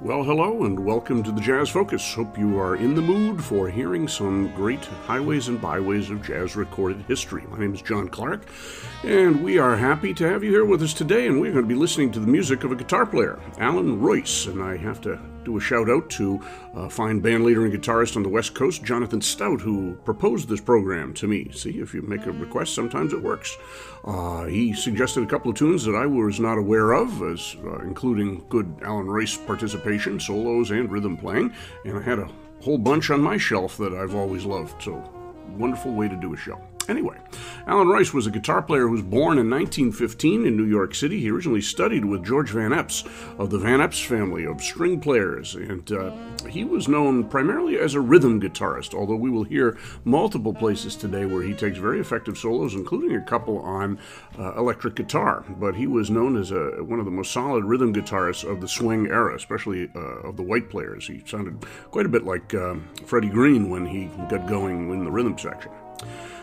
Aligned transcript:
Well, 0.00 0.22
hello 0.22 0.62
and 0.62 0.78
welcome 0.78 1.24
to 1.24 1.32
the 1.32 1.40
Jazz 1.40 1.70
Focus. 1.70 2.14
Hope 2.14 2.38
you 2.38 2.56
are 2.60 2.76
in 2.76 2.94
the 2.94 3.02
mood 3.02 3.42
for 3.42 3.68
hearing 3.68 4.06
some 4.06 4.54
great 4.54 4.84
highways 4.84 5.48
and 5.48 5.60
byways 5.60 6.08
of 6.08 6.22
jazz 6.22 6.54
recorded 6.54 7.02
history. 7.08 7.42
My 7.48 7.58
name 7.58 7.74
is 7.74 7.82
John 7.82 8.08
Clark, 8.08 8.42
and 9.02 9.42
we 9.42 9.58
are 9.58 9.76
happy 9.76 10.14
to 10.14 10.28
have 10.28 10.44
you 10.44 10.52
here 10.52 10.64
with 10.64 10.84
us 10.84 10.94
today. 10.94 11.26
And 11.26 11.40
we're 11.40 11.50
going 11.50 11.64
to 11.64 11.68
be 11.68 11.74
listening 11.74 12.12
to 12.12 12.20
the 12.20 12.28
music 12.28 12.62
of 12.62 12.70
a 12.70 12.76
guitar 12.76 13.06
player, 13.06 13.40
Allan 13.58 14.00
Reuss. 14.00 14.46
And 14.46 14.62
I 14.62 14.76
have 14.76 15.00
to 15.00 15.18
do 15.44 15.56
a 15.56 15.60
shout 15.60 15.88
out 15.88 16.10
to 16.10 16.40
a 16.74 16.90
fine 16.90 17.20
band 17.20 17.44
leader 17.44 17.64
and 17.64 17.72
guitarist 17.72 18.16
on 18.16 18.22
the 18.22 18.28
West 18.28 18.54
Coast, 18.54 18.84
Jonathan 18.84 19.20
Stout, 19.20 19.60
who 19.60 19.94
proposed 20.04 20.48
this 20.48 20.60
program 20.60 21.14
to 21.14 21.26
me. 21.26 21.50
See, 21.52 21.80
if 21.80 21.94
you 21.94 22.02
make 22.02 22.26
a 22.26 22.32
request, 22.32 22.74
sometimes 22.74 23.12
it 23.12 23.22
works. 23.22 23.56
Uh, 24.04 24.44
he 24.44 24.72
suggested 24.72 25.22
a 25.22 25.26
couple 25.26 25.50
of 25.50 25.56
tunes 25.56 25.84
that 25.84 25.94
I 25.94 26.06
was 26.06 26.40
not 26.40 26.58
aware 26.58 26.92
of, 26.92 27.22
as 27.22 27.56
uh, 27.64 27.78
including 27.80 28.44
good 28.48 28.72
Allan 28.82 29.06
Reuss 29.06 29.36
participation, 29.46 30.20
solos, 30.20 30.70
and 30.70 30.90
rhythm 30.90 31.16
playing. 31.16 31.52
And 31.84 31.98
I 31.98 32.02
had 32.02 32.18
a 32.18 32.30
whole 32.60 32.78
bunch 32.78 33.10
on 33.10 33.20
my 33.20 33.36
shelf 33.36 33.76
that 33.78 33.92
I've 33.92 34.14
always 34.14 34.44
loved. 34.44 34.82
So, 34.82 35.02
wonderful 35.56 35.92
way 35.92 36.08
to 36.08 36.16
do 36.16 36.34
a 36.34 36.36
show. 36.36 36.60
Anyway, 36.88 37.18
Allan 37.66 37.88
Reuss 37.88 38.14
was 38.14 38.26
a 38.26 38.30
guitar 38.30 38.62
player 38.62 38.86
who 38.86 38.92
was 38.92 39.02
born 39.02 39.36
in 39.36 39.50
1915 39.50 40.46
in 40.46 40.56
New 40.56 40.64
York 40.64 40.94
City. 40.94 41.20
He 41.20 41.30
originally 41.30 41.60
studied 41.60 42.06
with 42.06 42.24
George 42.24 42.50
Van 42.50 42.70
Eps 42.70 43.06
of 43.38 43.50
the 43.50 43.58
Van 43.58 43.80
Eps 43.80 44.02
family 44.02 44.46
of 44.46 44.62
string 44.62 44.98
players, 44.98 45.54
and 45.54 45.92
uh, 45.92 46.10
he 46.48 46.64
was 46.64 46.88
known 46.88 47.24
primarily 47.24 47.78
as 47.78 47.94
a 47.94 48.00
rhythm 48.00 48.40
guitarist, 48.40 48.94
although 48.94 49.16
we 49.16 49.28
will 49.28 49.44
hear 49.44 49.76
multiple 50.04 50.54
places 50.54 50.96
today 50.96 51.26
where 51.26 51.42
he 51.42 51.52
takes 51.52 51.76
very 51.76 52.00
effective 52.00 52.38
solos, 52.38 52.74
including 52.74 53.14
a 53.14 53.20
couple 53.20 53.58
on 53.58 53.98
uh, 54.38 54.54
electric 54.54 54.94
guitar. 54.94 55.44
But 55.60 55.74
he 55.74 55.86
was 55.86 56.10
known 56.10 56.38
as 56.38 56.52
a, 56.52 56.82
one 56.82 57.00
of 57.00 57.04
the 57.04 57.10
most 57.10 57.32
solid 57.32 57.64
rhythm 57.64 57.92
guitarists 57.92 58.50
of 58.50 58.62
the 58.62 58.68
swing 58.68 59.08
era, 59.08 59.36
especially 59.36 59.90
uh, 59.94 59.98
of 59.98 60.38
the 60.38 60.42
white 60.42 60.70
players. 60.70 61.06
He 61.06 61.22
sounded 61.26 61.66
quite 61.90 62.06
a 62.06 62.08
bit 62.08 62.24
like 62.24 62.54
um, 62.54 62.88
Freddie 63.04 63.28
Green 63.28 63.68
when 63.68 63.84
he 63.84 64.06
got 64.30 64.48
going 64.48 64.90
in 64.90 65.04
the 65.04 65.10
rhythm 65.10 65.36
section. 65.36 65.70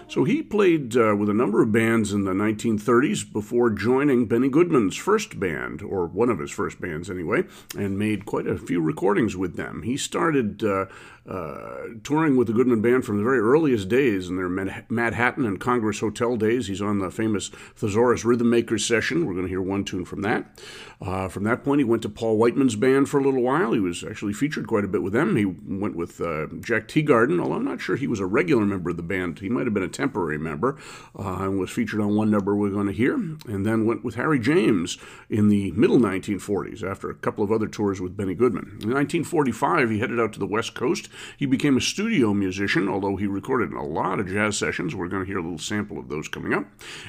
So 0.07 0.23
he 0.23 0.43
played 0.43 0.95
uh, 0.95 1.15
with 1.15 1.29
a 1.29 1.33
number 1.33 1.61
of 1.61 1.71
bands 1.71 2.13
in 2.13 2.25
the 2.25 2.31
1930s 2.31 3.31
before 3.31 3.69
joining 3.71 4.27
Benny 4.27 4.49
Goodman's 4.49 4.95
first 4.95 5.39
band, 5.39 5.81
or 5.81 6.05
one 6.05 6.29
of 6.29 6.39
his 6.39 6.51
first 6.51 6.79
bands 6.79 7.09
anyway, 7.09 7.43
and 7.77 7.97
made 7.97 8.25
quite 8.25 8.47
a 8.47 8.57
few 8.57 8.81
recordings 8.81 9.35
with 9.35 9.55
them. 9.55 9.81
He 9.81 9.97
started 9.97 10.63
uh, 10.63 10.85
uh, 11.27 11.87
touring 12.03 12.37
with 12.37 12.47
the 12.47 12.53
Goodman 12.53 12.81
Band 12.81 13.03
from 13.03 13.17
the 13.17 13.23
very 13.23 13.39
earliest 13.39 13.89
days 13.89 14.29
in 14.29 14.35
their 14.35 14.47
Manhattan 14.47 15.45
and 15.45 15.59
Congress 15.59 15.99
Hotel 15.99 16.37
days. 16.37 16.67
He's 16.67 16.81
on 16.81 16.99
the 16.99 17.09
famous 17.09 17.49
Thesaurus 17.75 18.23
Rhythm 18.23 18.51
Makers 18.51 18.85
session. 18.85 19.25
We're 19.25 19.33
going 19.33 19.45
to 19.45 19.49
hear 19.49 19.61
one 19.61 19.83
tune 19.83 20.05
from 20.05 20.21
that. 20.21 20.59
Uh, 21.01 21.27
from 21.27 21.43
that 21.45 21.63
point, 21.63 21.79
he 21.79 21.83
went 21.83 22.03
to 22.03 22.09
Paul 22.09 22.37
Whiteman's 22.37 22.75
band 22.75 23.09
for 23.09 23.19
a 23.19 23.23
little 23.23 23.41
while. 23.41 23.73
He 23.73 23.79
was 23.79 24.03
actually 24.03 24.33
featured 24.33 24.67
quite 24.67 24.85
a 24.85 24.87
bit 24.87 25.01
with 25.01 25.13
them. 25.13 25.35
He 25.35 25.45
went 25.45 25.95
with 25.95 26.21
uh, 26.21 26.45
Jack 26.59 26.87
Teagarden, 26.87 27.41
although 27.41 27.55
I'm 27.55 27.65
not 27.65 27.81
sure 27.81 27.95
he 27.95 28.07
was 28.07 28.19
a 28.19 28.25
regular 28.25 28.65
member 28.65 28.91
of 28.91 28.97
the 28.97 29.03
band. 29.03 29.39
He 29.39 29.49
might 29.49 29.65
have 29.65 29.73
been 29.73 29.83
a 29.83 29.89
temporary 29.89 30.37
member 30.37 30.77
uh, 31.17 31.37
and 31.39 31.59
was 31.59 31.71
featured 31.71 32.01
on 32.01 32.15
one 32.15 32.29
number 32.29 32.55
we're 32.55 32.69
going 32.69 32.87
to 32.87 32.93
hear. 32.93 33.15
And 33.15 33.65
then 33.65 33.85
went 33.85 34.03
with 34.03 34.15
Harry 34.15 34.39
James 34.39 34.99
in 35.29 35.49
the 35.49 35.71
middle 35.71 35.97
1940s 35.97 36.83
after 36.83 37.09
a 37.09 37.15
couple 37.15 37.43
of 37.43 37.51
other 37.51 37.67
tours 37.67 37.99
with 37.99 38.15
Benny 38.15 38.35
Goodman. 38.35 38.65
In 38.81 38.93
1945, 38.93 39.89
he 39.89 39.99
headed 39.99 40.19
out 40.19 40.31
to 40.33 40.39
the 40.39 40.45
West 40.45 40.75
Coast 40.75 41.09
he 41.37 41.45
became 41.45 41.77
a 41.77 41.81
studio 41.81 42.33
musician, 42.33 42.87
although 42.87 43.15
he 43.15 43.27
recorded 43.27 43.71
a 43.73 43.81
lot 43.81 44.19
of 44.19 44.27
jazz 44.27 44.57
sessions. 44.57 44.95
We're 44.95 45.07
going 45.07 45.23
to 45.23 45.27
hear 45.27 45.39
a 45.39 45.43
little 45.43 45.57
sample 45.57 45.97
of 45.97 46.09
those 46.09 46.27
coming 46.27 46.53
up. 46.53 46.65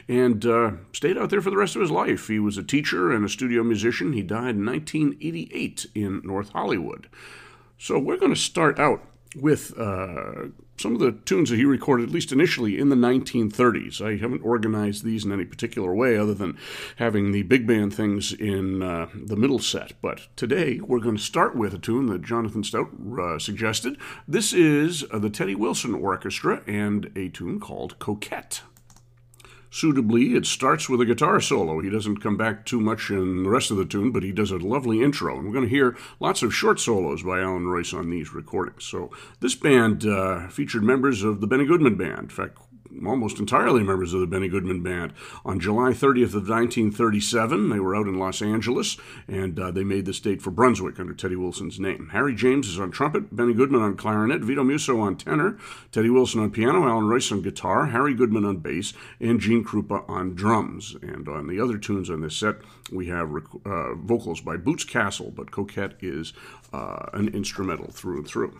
And 0.08 0.44
uh, 0.44 0.72
stayed 0.92 1.18
out 1.18 1.30
there 1.30 1.40
for 1.40 1.50
the 1.50 1.56
rest 1.56 1.76
of 1.76 1.82
his 1.82 1.90
life. 1.90 2.28
He 2.28 2.38
was 2.38 2.58
a 2.58 2.62
teacher 2.62 3.12
and 3.12 3.24
a 3.24 3.28
studio 3.28 3.62
musician. 3.62 4.12
He 4.12 4.22
died 4.22 4.56
in 4.56 4.66
1988 4.66 5.86
in 5.94 6.20
North 6.24 6.50
Hollywood. 6.50 7.08
So 7.78 7.98
we're 7.98 8.16
going 8.16 8.34
to 8.34 8.40
start 8.40 8.78
out 8.78 9.02
with 9.34 9.78
uh, 9.78 10.46
some 10.78 10.94
of 10.94 11.00
the 11.00 11.12
tunes 11.12 11.50
that 11.50 11.56
he 11.56 11.64
recorded, 11.64 12.08
at 12.08 12.14
least 12.14 12.32
initially, 12.32 12.78
in 12.78 12.88
the 12.88 12.96
1930s. 12.96 14.00
I 14.00 14.16
haven't 14.16 14.42
organized 14.42 15.04
these 15.04 15.24
in 15.24 15.32
any 15.32 15.44
particular 15.44 15.94
way 15.94 16.16
other 16.16 16.34
than 16.34 16.58
having 16.96 17.32
the 17.32 17.42
big 17.42 17.66
band 17.66 17.94
things 17.94 18.32
in 18.32 18.82
uh, 18.82 19.08
the 19.14 19.36
middle 19.36 19.58
set. 19.58 19.92
But 20.00 20.28
today, 20.36 20.80
we're 20.80 21.00
going 21.00 21.16
to 21.16 21.22
start 21.22 21.56
with 21.56 21.74
a 21.74 21.78
tune 21.78 22.06
that 22.06 22.22
Jonathan 22.22 22.64
Stout 22.64 22.90
uh, 23.18 23.38
suggested. 23.38 23.98
This 24.26 24.52
is 24.52 25.04
uh, 25.10 25.18
the 25.18 25.30
Teddy 25.30 25.54
Wilson 25.54 25.94
Orchestra 25.94 26.62
and 26.66 27.10
a 27.16 27.28
tune 27.28 27.60
called 27.60 27.98
Coquette 27.98 28.62
suitably. 29.76 30.34
It 30.34 30.46
starts 30.46 30.88
with 30.88 31.00
a 31.00 31.06
guitar 31.06 31.40
solo. 31.40 31.80
He 31.80 31.90
doesn't 31.90 32.22
come 32.22 32.36
back 32.36 32.64
too 32.64 32.80
much 32.80 33.10
in 33.10 33.42
the 33.42 33.50
rest 33.50 33.70
of 33.70 33.76
the 33.76 33.84
tune, 33.84 34.10
but 34.10 34.22
he 34.22 34.32
does 34.32 34.50
a 34.50 34.56
lovely 34.56 35.02
intro. 35.02 35.36
And 35.36 35.46
we're 35.46 35.52
going 35.52 35.68
to 35.68 35.74
hear 35.74 35.96
lots 36.18 36.42
of 36.42 36.54
short 36.54 36.80
solos 36.80 37.22
by 37.22 37.40
Allan 37.40 37.66
Reuss 37.66 37.92
on 37.92 38.10
these 38.10 38.32
recordings. 38.32 38.84
So 38.84 39.10
this 39.40 39.54
band 39.54 40.06
uh, 40.06 40.48
featured 40.48 40.82
members 40.82 41.22
of 41.22 41.40
the 41.40 41.46
Benny 41.46 41.66
Goodman 41.66 41.96
Band. 41.96 42.18
In 42.18 42.28
fact, 42.28 42.58
almost 43.04 43.38
entirely 43.38 43.82
members 43.82 44.14
of 44.14 44.20
the 44.20 44.26
Benny 44.26 44.48
Goodman 44.48 44.82
Band. 44.82 45.12
On 45.44 45.58
July 45.58 45.90
30th 45.90 46.34
of 46.34 46.48
1937, 46.48 47.68
they 47.68 47.80
were 47.80 47.96
out 47.96 48.06
in 48.06 48.18
Los 48.18 48.40
Angeles, 48.40 48.96
and 49.26 49.58
uh, 49.58 49.70
they 49.70 49.84
made 49.84 50.06
this 50.06 50.20
date 50.20 50.40
for 50.40 50.50
Brunswick 50.50 51.00
under 51.00 51.14
Teddy 51.14 51.36
Wilson's 51.36 51.80
name. 51.80 52.10
Harry 52.12 52.34
James 52.34 52.68
is 52.68 52.78
on 52.78 52.90
trumpet, 52.90 53.34
Benny 53.34 53.54
Goodman 53.54 53.82
on 53.82 53.96
clarinet, 53.96 54.42
Vito 54.42 54.62
Musso 54.62 55.00
on 55.00 55.16
tenor, 55.16 55.58
Teddy 55.92 56.10
Wilson 56.10 56.40
on 56.40 56.50
piano, 56.50 56.86
Allan 56.86 57.06
Reuss 57.06 57.32
on 57.32 57.42
guitar, 57.42 57.86
Harry 57.86 58.14
Goodman 58.14 58.44
on 58.44 58.58
bass, 58.58 58.92
and 59.20 59.40
Gene 59.40 59.64
Krupa 59.64 60.08
on 60.08 60.34
drums. 60.34 60.96
And 61.02 61.28
on 61.28 61.48
the 61.48 61.60
other 61.60 61.78
tunes 61.78 62.10
on 62.10 62.20
this 62.20 62.36
set, 62.36 62.56
we 62.92 63.06
have 63.08 63.30
uh, 63.64 63.94
vocals 63.94 64.40
by 64.40 64.56
Boots 64.56 64.84
Castle, 64.84 65.32
but 65.34 65.50
Coquette 65.50 65.94
is 66.00 66.32
uh, 66.72 67.06
an 67.12 67.28
instrumental 67.28 67.90
through 67.90 68.18
and 68.18 68.28
through. 68.28 68.58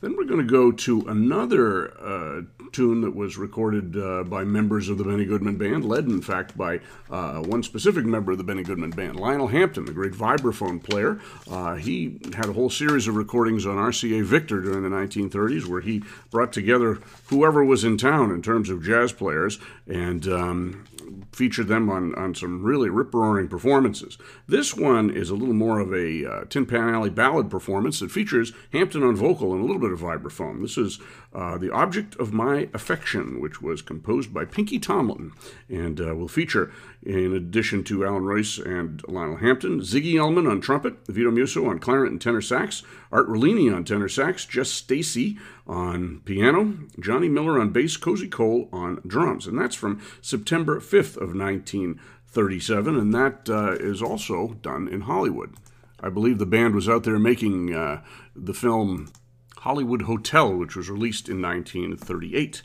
Then 0.00 0.16
we're 0.16 0.24
going 0.24 0.40
to 0.40 0.50
go 0.50 0.72
to 0.72 1.00
another 1.08 1.92
uh, 2.00 2.42
tune 2.72 3.02
that 3.02 3.14
was 3.14 3.36
recorded 3.36 3.96
uh, 3.96 4.24
by 4.24 4.44
members 4.44 4.88
of 4.88 4.96
the 4.96 5.04
Benny 5.04 5.24
Goodman 5.24 5.56
Band, 5.56 5.84
led 5.84 6.06
in 6.06 6.22
fact 6.22 6.56
by 6.56 6.80
uh, 7.10 7.40
one 7.40 7.62
specific 7.62 8.04
member 8.04 8.32
of 8.32 8.38
the 8.38 8.44
Benny 8.44 8.62
Goodman 8.62 8.90
Band, 8.90 9.16
Lionel 9.16 9.48
Hampton, 9.48 9.84
the 9.84 9.92
great 9.92 10.12
vibraphone 10.12 10.82
player. 10.82 11.20
Uh, 11.50 11.74
he 11.74 12.18
had 12.34 12.46
a 12.46 12.52
whole 12.52 12.70
series 12.70 13.08
of 13.08 13.16
recordings 13.16 13.66
on 13.66 13.76
RCA 13.76 14.24
Victor 14.24 14.60
during 14.60 14.82
the 14.82 14.88
1930s 14.88 15.66
where 15.66 15.80
he 15.80 16.02
brought 16.30 16.52
together 16.52 16.98
whoever 17.26 17.64
was 17.64 17.84
in 17.84 17.98
town 17.98 18.30
in 18.30 18.40
terms 18.42 18.70
of 18.70 18.82
jazz 18.82 19.12
players 19.12 19.58
and 19.86 20.26
um, 20.28 20.84
featured 21.32 21.68
them 21.68 21.88
on, 21.88 22.14
on 22.16 22.34
some 22.34 22.62
really 22.62 22.90
rip 22.90 23.14
roaring 23.14 23.48
performances. 23.48 24.18
This 24.46 24.74
one 24.74 25.10
is 25.10 25.30
a 25.30 25.34
little 25.34 25.54
more 25.54 25.78
of 25.78 25.92
a 25.92 26.24
uh, 26.24 26.44
Tin 26.44 26.66
Pan 26.66 26.88
Alley 26.88 27.10
ballad 27.10 27.50
performance 27.50 28.00
that 28.00 28.10
features 28.10 28.52
Hampton 28.72 29.02
on 29.02 29.16
vocal 29.16 29.52
and 29.52 29.62
a 29.62 29.64
little 29.64 29.80
bit 29.80 29.92
of 29.92 30.00
vibraphone. 30.00 30.60
This 30.62 30.76
is 30.76 30.98
uh, 31.32 31.58
The 31.58 31.70
Object 31.70 32.16
of 32.16 32.32
My 32.32 32.68
Affection, 32.74 33.40
which 33.40 33.62
was 33.62 33.82
composed 33.82 34.34
by 34.34 34.44
Pinky 34.44 34.78
Tomlin 34.78 35.32
and 35.68 36.00
uh, 36.00 36.14
will 36.14 36.28
feature, 36.28 36.72
in 37.02 37.32
addition 37.32 37.84
to 37.84 38.04
Allan 38.04 38.24
Reuss 38.24 38.58
and 38.58 39.02
Lionel 39.06 39.36
Hampton, 39.36 39.80
Ziggy 39.80 40.16
Elman 40.16 40.46
on 40.46 40.60
trumpet, 40.60 41.06
Vito 41.06 41.30
Musso 41.30 41.66
on 41.66 41.78
clarinet 41.78 42.12
and 42.12 42.20
tenor 42.20 42.40
sax, 42.40 42.82
Art 43.12 43.28
Rollini 43.28 43.74
on 43.74 43.84
tenor 43.84 44.08
sax, 44.08 44.44
Jess 44.44 44.70
Stacy 44.70 45.38
on 45.66 46.20
piano, 46.24 46.74
Johnny 46.98 47.28
Miller 47.28 47.60
on 47.60 47.70
bass, 47.70 47.96
Cozy 47.96 48.28
Cole 48.28 48.68
on 48.72 49.00
drums. 49.06 49.46
And 49.46 49.58
that's 49.58 49.76
from 49.76 50.00
September 50.20 50.80
5th 50.80 51.16
of 51.16 51.34
1937, 51.34 52.96
and 52.96 53.14
that 53.14 53.48
uh, 53.48 53.72
is 53.72 54.02
also 54.02 54.58
done 54.62 54.88
in 54.88 55.02
Hollywood. 55.02 55.54
I 56.02 56.08
believe 56.08 56.38
the 56.38 56.46
band 56.46 56.74
was 56.74 56.88
out 56.88 57.04
there 57.04 57.18
making 57.18 57.74
uh, 57.74 58.02
the 58.34 58.54
film 58.54 59.12
Hollywood 59.60 60.02
Hotel, 60.02 60.54
which 60.54 60.74
was 60.74 60.88
released 60.88 61.28
in 61.28 61.42
1938. 61.42 62.62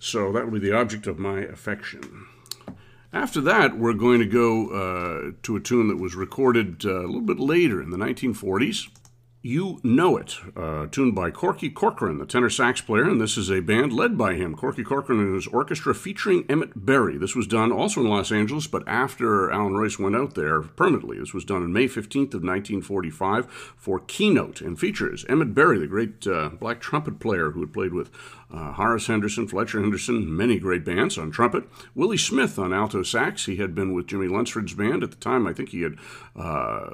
So 0.00 0.32
that 0.32 0.44
will 0.44 0.52
be 0.52 0.58
the 0.58 0.76
object 0.76 1.06
of 1.06 1.18
my 1.18 1.40
affection. 1.40 2.26
After 3.12 3.40
that, 3.42 3.78
we're 3.78 3.94
going 3.94 4.20
to 4.20 4.26
go 4.26 4.68
uh, 4.68 5.32
to 5.42 5.56
a 5.56 5.60
tune 5.60 5.88
that 5.88 5.98
was 5.98 6.14
recorded 6.14 6.84
uh, 6.84 7.00
a 7.00 7.06
little 7.06 7.20
bit 7.20 7.38
later 7.38 7.82
in 7.82 7.90
the 7.90 7.96
1940s. 7.96 8.88
You 9.40 9.78
Know 9.84 10.16
It, 10.16 10.34
uh, 10.56 10.86
tuned 10.90 11.14
by 11.14 11.30
Corky 11.30 11.70
Corcoran, 11.70 12.18
the 12.18 12.26
tenor 12.26 12.50
sax 12.50 12.80
player, 12.80 13.08
and 13.08 13.20
this 13.20 13.38
is 13.38 13.52
a 13.52 13.60
band 13.60 13.92
led 13.92 14.18
by 14.18 14.34
him. 14.34 14.56
Corky 14.56 14.82
Corcoran 14.82 15.20
and 15.20 15.36
his 15.36 15.46
orchestra 15.46 15.94
featuring 15.94 16.44
Emmett 16.48 16.84
Berry. 16.84 17.16
This 17.16 17.36
was 17.36 17.46
done 17.46 17.70
also 17.70 18.00
in 18.00 18.08
Los 18.08 18.32
Angeles, 18.32 18.66
but 18.66 18.82
after 18.88 19.48
Allan 19.48 19.74
Reuss 19.74 19.96
went 19.96 20.16
out 20.16 20.34
there 20.34 20.62
permanently. 20.62 21.20
This 21.20 21.32
was 21.32 21.44
done 21.44 21.62
on 21.62 21.72
May 21.72 21.86
15th 21.86 22.34
of 22.34 22.42
1945 22.42 23.46
for 23.76 24.00
Keynote 24.00 24.60
and 24.60 24.76
features 24.76 25.24
Emmett 25.28 25.54
Berry, 25.54 25.78
the 25.78 25.86
great 25.86 26.26
uh, 26.26 26.48
black 26.48 26.80
trumpet 26.80 27.20
player 27.20 27.52
who 27.52 27.60
had 27.60 27.72
played 27.72 27.94
with 27.94 28.10
uh, 28.50 28.72
Horace 28.72 29.06
Henderson, 29.06 29.46
Fletcher 29.46 29.80
Henderson, 29.80 30.34
many 30.34 30.58
great 30.58 30.84
bands 30.84 31.18
on 31.18 31.30
trumpet. 31.30 31.64
Willie 31.94 32.16
Smith 32.16 32.58
on 32.58 32.72
alto 32.72 33.02
sax. 33.02 33.46
He 33.46 33.56
had 33.56 33.74
been 33.74 33.92
with 33.92 34.06
Jimmy 34.06 34.26
Lunceford's 34.26 34.74
band 34.74 35.02
at 35.02 35.10
the 35.10 35.16
time. 35.16 35.46
I 35.46 35.52
think 35.52 35.68
he 35.70 35.82
had 35.82 35.96
uh, 36.34 36.88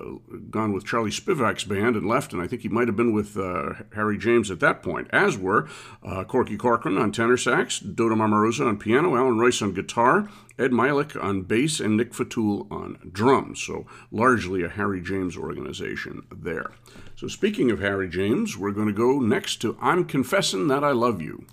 gone 0.51 0.73
with 0.73 0.85
Charlie 0.85 1.11
Spivak's 1.11 1.65
band 1.65 1.97
and 1.97 2.07
left 2.07 2.33
and 2.33 2.43
I 2.43 2.47
think 2.47 2.63
he 2.63 2.69
might 2.69 2.89
have 2.89 2.97
been 2.97 3.13
with 3.13 3.37
uh, 3.37 3.75
Harry 3.95 4.19
James 4.19 4.51
at 4.51 4.61
that 4.61 4.83
point, 4.83 5.09
as 5.11 5.39
were 5.39 5.69
uh, 6.03 6.25
Corky 6.25 6.57
Corcoran 6.57 6.99
on 6.99 7.13
tenor 7.13 7.37
sax, 7.37 7.79
Dodo 7.79 8.15
Marmarosa 8.15 8.67
on 8.67 8.79
piano, 8.79 9.17
Allan 9.17 9.39
Reuss 9.39 9.63
on 9.63 9.73
guitar, 9.73 10.29
Ed 10.59 10.71
Milik 10.71 11.23
on 11.23 11.43
bass, 11.43 11.81
and 11.81 11.97
Nick 11.97 12.13
Fatool 12.13 12.71
on 12.71 13.11
drums. 13.11 13.61
So 13.63 13.87
largely 14.11 14.63
a 14.63 14.69
Harry 14.69 15.01
James 15.01 15.37
organization 15.37 16.23
there. 16.35 16.73
So 17.17 17.29
speaking 17.29 17.71
of 17.71 17.79
Harry 17.79 18.09
James, 18.09 18.59
we're 18.59 18.73
going 18.73 18.89
to 18.89 18.93
go 18.93 19.21
next 19.21 19.61
to 19.61 19.77
I'm 19.81 20.05
Confessing 20.05 20.67
That 20.67 20.83
I 20.83 20.91
Love 20.91 21.23
You 21.23 21.45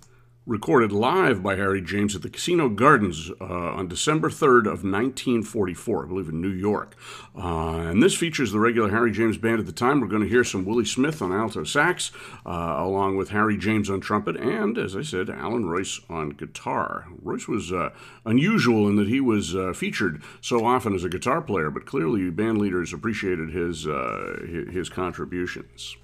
recorded 0.48 0.92
live 0.92 1.44
by 1.44 1.56
Harry 1.56 1.82
James 1.82 2.16
at 2.16 2.24
the 2.24 2.30
Casino 2.30 2.68
Gardens 2.68 3.30
uh, 3.40 3.46
on 3.46 3.88
December 3.88 4.28
3rd 4.28 4.62
of 4.62 4.84
1944, 4.84 6.06
I 6.06 6.08
believe 6.08 6.30
in 6.30 6.42
New 6.42 6.50
York. 6.50 6.96
Uh, 7.38 7.78
and 7.78 8.02
this 8.02 8.16
features 8.16 8.52
the 8.52 8.60
regular 8.60 8.90
Harry 8.90 9.12
James 9.12 9.38
band 9.38 9.60
at 9.60 9.68
the 9.68 9.72
time. 9.72 10.02
We're 10.02 10.08
going 10.08 10.24
to 10.24 10.28
hear 10.28 10.44
some 10.44 10.66
Willie 10.66 10.86
Smith 10.86 11.22
on 11.22 11.32
alto 11.32 11.64
sax, 11.64 12.12
uh, 12.44 12.76
along 12.78 13.18
with 13.18 13.30
Harry 13.30 13.56
James 13.56 13.88
on 13.88 14.02
trumpet, 14.02 14.36
and, 14.36 14.80
as 14.80 14.96
I 14.96 15.04
said, 15.04 15.30
Allan 15.30 15.66
Reuss 15.66 16.02
on 16.10 16.32
guitar. 16.32 17.06
Reuss 17.24 17.48
was 17.48 17.72
uh, 17.72 17.92
unusual 18.26 18.88
in 18.88 18.96
that 18.96 19.08
he 19.08 19.22
was 19.22 19.56
uh, 19.56 19.74
featured 19.74 20.24
so 20.42 20.66
often 20.66 20.96
as 20.96 21.04
a 21.04 21.10
guitar 21.10 21.44
player, 21.44 21.70
but 21.70 21.86
clearly 21.86 22.32
band 22.32 22.58
leaders 22.58 22.94
appreciated 22.94 23.52
his, 23.52 23.86
uh, 23.86 24.40
his 24.72 24.90
contributions. 24.90 25.98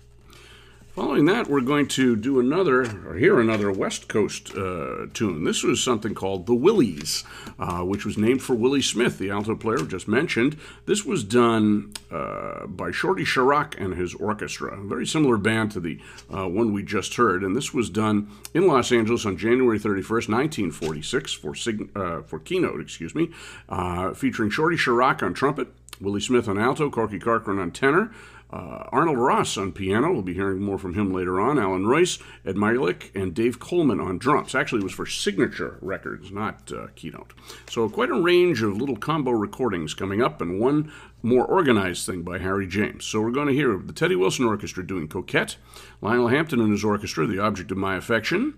Following 0.98 1.26
that, 1.26 1.48
we're 1.48 1.62
going 1.62 1.88
to 1.90 2.16
do 2.16 2.40
another, 2.40 2.82
or 3.08 3.14
hear 3.14 3.40
another 3.40 3.72
West 3.72 4.08
Coast 4.08 4.50
uh, 4.58 5.06
tune. 5.14 5.44
This 5.44 5.62
was 5.62 5.80
something 5.80 6.16
called 6.16 6.48
The 6.48 6.56
Willies, 6.56 7.24
uh, 7.60 7.84
which 7.84 8.04
was 8.04 8.18
named 8.18 8.42
for 8.42 8.56
Willie 8.56 8.82
Smith, 8.82 9.20
the 9.20 9.30
alto 9.30 9.56
player 9.56 9.86
just 9.86 10.08
mentioned. 10.08 10.58
This 10.88 11.06
was 11.06 11.24
done 11.24 11.94
uh, 12.10 12.66
by 12.66 12.90
Shorty 12.90 13.26
Sherock 13.26 13.80
and 13.80 13.94
his 13.94 14.16
orchestra, 14.16 14.74
a 14.74 14.88
very 14.88 15.06
similar 15.06 15.38
band 15.38 15.70
to 15.74 15.80
the 15.80 16.02
uh, 16.34 16.48
one 16.48 16.74
we 16.74 16.82
just 16.82 17.14
heard. 17.14 17.44
And 17.44 17.56
this 17.56 17.76
was 17.76 17.92
done 17.92 18.32
in 18.56 18.66
Los 18.66 18.92
Angeles 18.92 19.24
on 19.24 19.38
January 19.38 19.78
31st, 19.78 20.30
1946, 20.30 21.34
for, 21.34 21.54
Sig- 21.54 21.96
uh, 21.96 22.24
for 22.24 22.40
Keynote, 22.40 22.82
excuse 22.82 23.14
me, 23.14 23.30
uh, 23.70 24.16
featuring 24.16 24.50
Shorty 24.50 24.78
Sherock 24.78 25.22
on 25.22 25.36
trumpet, 25.36 25.68
Willie 26.02 26.22
Smith 26.22 26.48
on 26.48 26.58
alto, 26.58 26.90
Corky 26.90 27.20
Corcoran 27.20 27.60
on 27.60 27.70
tenor. 27.70 28.12
Uh, 28.50 28.88
Arnold 28.94 29.18
Ross 29.18 29.58
on 29.58 29.74
piano, 29.74 30.14
we'll 30.14 30.22
be 30.22 30.34
hearing 30.34 30.62
more 30.62 30.78
from 30.78 30.94
him 30.94 31.12
later 31.12 31.40
on. 31.40 31.60
Allan 31.60 31.86
Reuss, 31.86 32.22
Ed 32.46 32.56
Milik, 32.56 33.14
and 33.14 33.34
Dave 33.34 33.60
Coleman 33.60 34.00
on 34.00 34.18
drums. 34.18 34.56
Actually, 34.56 34.80
it 34.80 34.86
was 34.86 34.94
for 34.94 35.06
Signature 35.06 35.78
Records, 35.82 36.32
not 36.32 36.72
uh, 36.72 36.88
Keynote. 36.96 37.34
So, 37.70 37.90
quite 37.90 38.10
a 38.10 38.20
range 38.20 38.62
of 38.62 38.78
little 38.78 38.96
combo 38.96 39.32
recordings 39.32 39.94
coming 39.94 40.22
up, 40.22 40.42
and 40.42 40.62
one 40.62 40.92
more 41.22 41.46
organized 41.46 42.06
thing 42.06 42.22
by 42.22 42.38
Harry 42.38 42.68
James. 42.68 43.06
So, 43.06 43.20
we're 43.20 43.32
going 43.32 43.48
to 43.48 43.54
hear 43.54 43.78
the 43.78 43.92
Teddy 43.92 44.16
Wilson 44.16 44.46
Orchestra 44.46 44.86
doing 44.86 45.10
Coquette, 45.10 45.58
Lionel 46.00 46.30
Hampton 46.30 46.62
and 46.62 46.72
his 46.72 46.86
orchestra, 46.86 47.28
The 47.28 47.40
Object 47.40 47.72
of 47.72 47.78
My 47.78 47.98
Affection, 47.98 48.56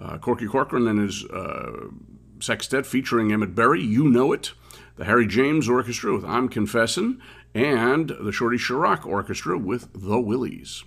uh, 0.00 0.16
Corky 0.16 0.46
Corcoran 0.46 0.88
and 0.88 0.98
his 0.98 1.24
uh, 1.26 1.88
sextet 2.40 2.86
featuring 2.86 3.32
Emmett 3.32 3.54
Berry, 3.54 3.82
You 3.82 4.08
Know 4.08 4.32
It, 4.32 4.52
the 4.96 5.04
Harry 5.04 5.26
James 5.26 5.68
Orchestra 5.68 6.14
with 6.14 6.24
I'm 6.24 6.48
Confessin', 6.48 7.20
and 7.54 8.08
the 8.20 8.32
Shorty 8.32 8.56
Sherock 8.56 9.06
Orchestra 9.06 9.58
with 9.58 9.88
The 9.94 10.18
Willies. 10.18 10.84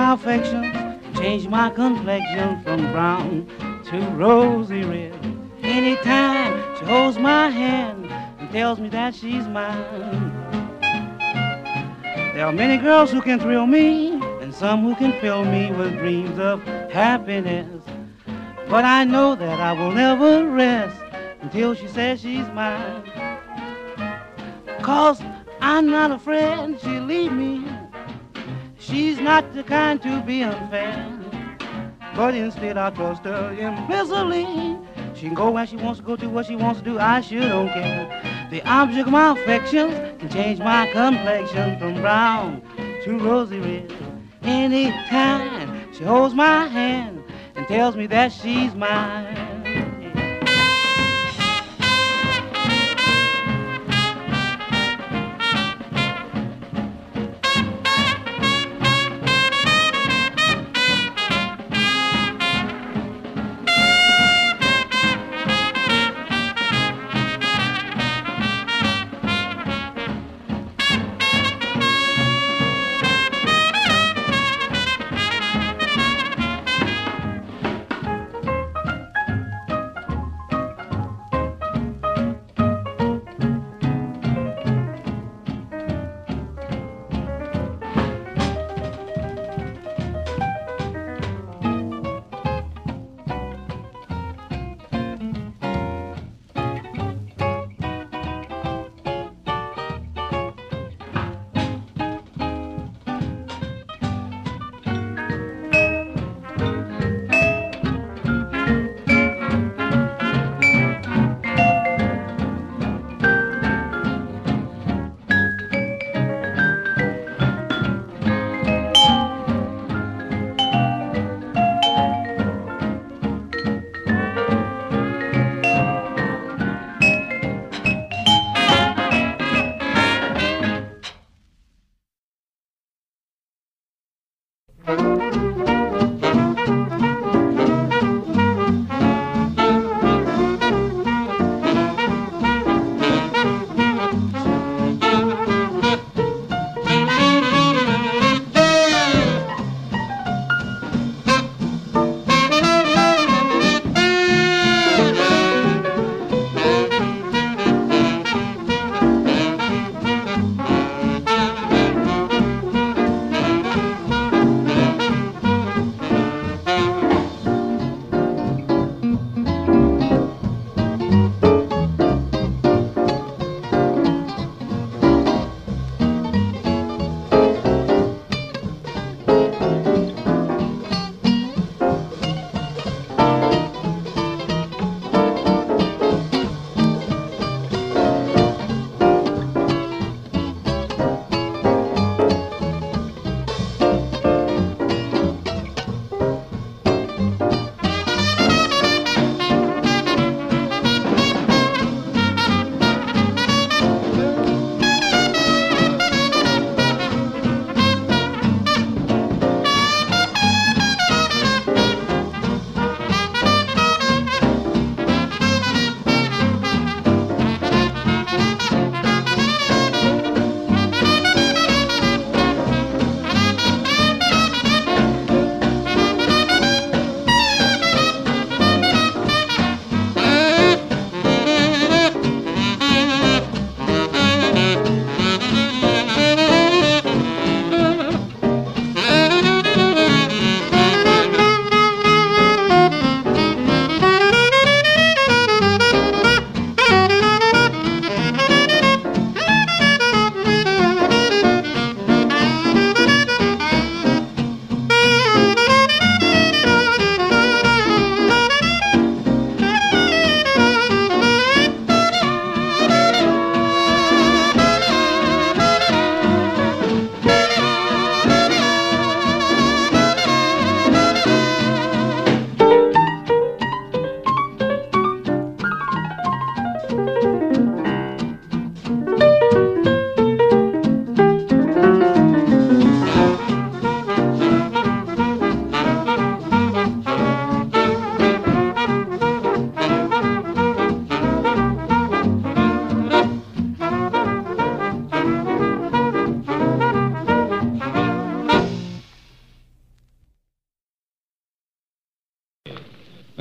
My 0.00 0.14
affection, 0.14 0.62
change 1.14 1.46
my 1.46 1.68
complexion 1.68 2.58
from 2.62 2.80
brown 2.90 3.46
to 3.84 3.98
rosy 4.16 4.82
red. 4.82 5.14
Anytime 5.62 6.54
she 6.78 6.86
holds 6.86 7.18
my 7.18 7.50
hand 7.50 8.06
and 8.38 8.50
tells 8.50 8.80
me 8.80 8.88
that 8.88 9.14
she's 9.14 9.46
mine. 9.46 10.32
There 12.34 12.46
are 12.46 12.52
many 12.52 12.78
girls 12.78 13.10
who 13.10 13.20
can 13.20 13.38
thrill 13.38 13.66
me, 13.66 14.12
and 14.40 14.54
some 14.54 14.82
who 14.84 14.94
can 14.94 15.12
fill 15.20 15.44
me 15.44 15.70
with 15.70 15.98
dreams 15.98 16.38
of 16.38 16.62
happiness. 16.90 17.82
But 18.70 18.86
I 18.86 19.04
know 19.04 19.34
that 19.34 19.60
I 19.60 19.72
will 19.74 19.92
never 19.92 20.46
rest 20.46 20.98
until 21.42 21.74
she 21.74 21.88
says 21.88 22.22
she's 22.22 22.48
mine. 22.60 23.02
Cause 24.80 25.20
I'm 25.60 25.90
not 25.90 26.10
afraid 26.10 26.80
she'll 26.80 27.02
leave 27.02 27.32
me. 27.32 27.49
Not 29.22 29.52
the 29.52 29.62
kind 29.62 30.00
to 30.02 30.22
be 30.22 30.42
unfair. 30.42 31.20
But 32.16 32.34
instead 32.34 32.78
I 32.78 32.90
trust 32.90 33.24
her 33.24 33.52
implicitly. 33.52 34.78
She 35.14 35.26
can 35.26 35.34
go 35.34 35.50
where 35.50 35.66
she 35.66 35.76
wants 35.76 36.00
to 36.00 36.06
go, 36.06 36.16
do 36.16 36.30
what 36.30 36.46
she 36.46 36.56
wants 36.56 36.80
to 36.80 36.84
do, 36.84 36.98
I 36.98 37.20
sure 37.20 37.40
don't 37.40 37.68
care. 37.68 38.48
The 38.50 38.66
object 38.68 39.06
of 39.06 39.12
my 39.12 39.32
affections 39.32 39.94
can 40.18 40.30
change 40.30 40.58
my 40.58 40.90
complexion 40.90 41.78
from 41.78 42.00
brown 42.00 42.62
to 43.04 43.18
rosy 43.18 43.58
red. 43.60 43.92
Anytime 44.42 45.92
she 45.92 46.04
holds 46.04 46.34
my 46.34 46.66
hand 46.66 47.22
and 47.54 47.68
tells 47.68 47.96
me 47.96 48.06
that 48.06 48.32
she's 48.32 48.74
mine. 48.74 49.49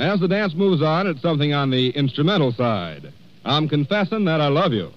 As 0.09 0.19
the 0.19 0.27
dance 0.27 0.55
moves 0.55 0.81
on, 0.81 1.05
it's 1.05 1.21
something 1.21 1.53
on 1.53 1.69
the 1.69 1.91
instrumental 1.91 2.51
side. 2.51 3.13
I'm 3.45 3.69
confessing 3.69 4.25
that 4.25 4.41
I 4.41 4.47
love 4.47 4.73
you. 4.73 4.91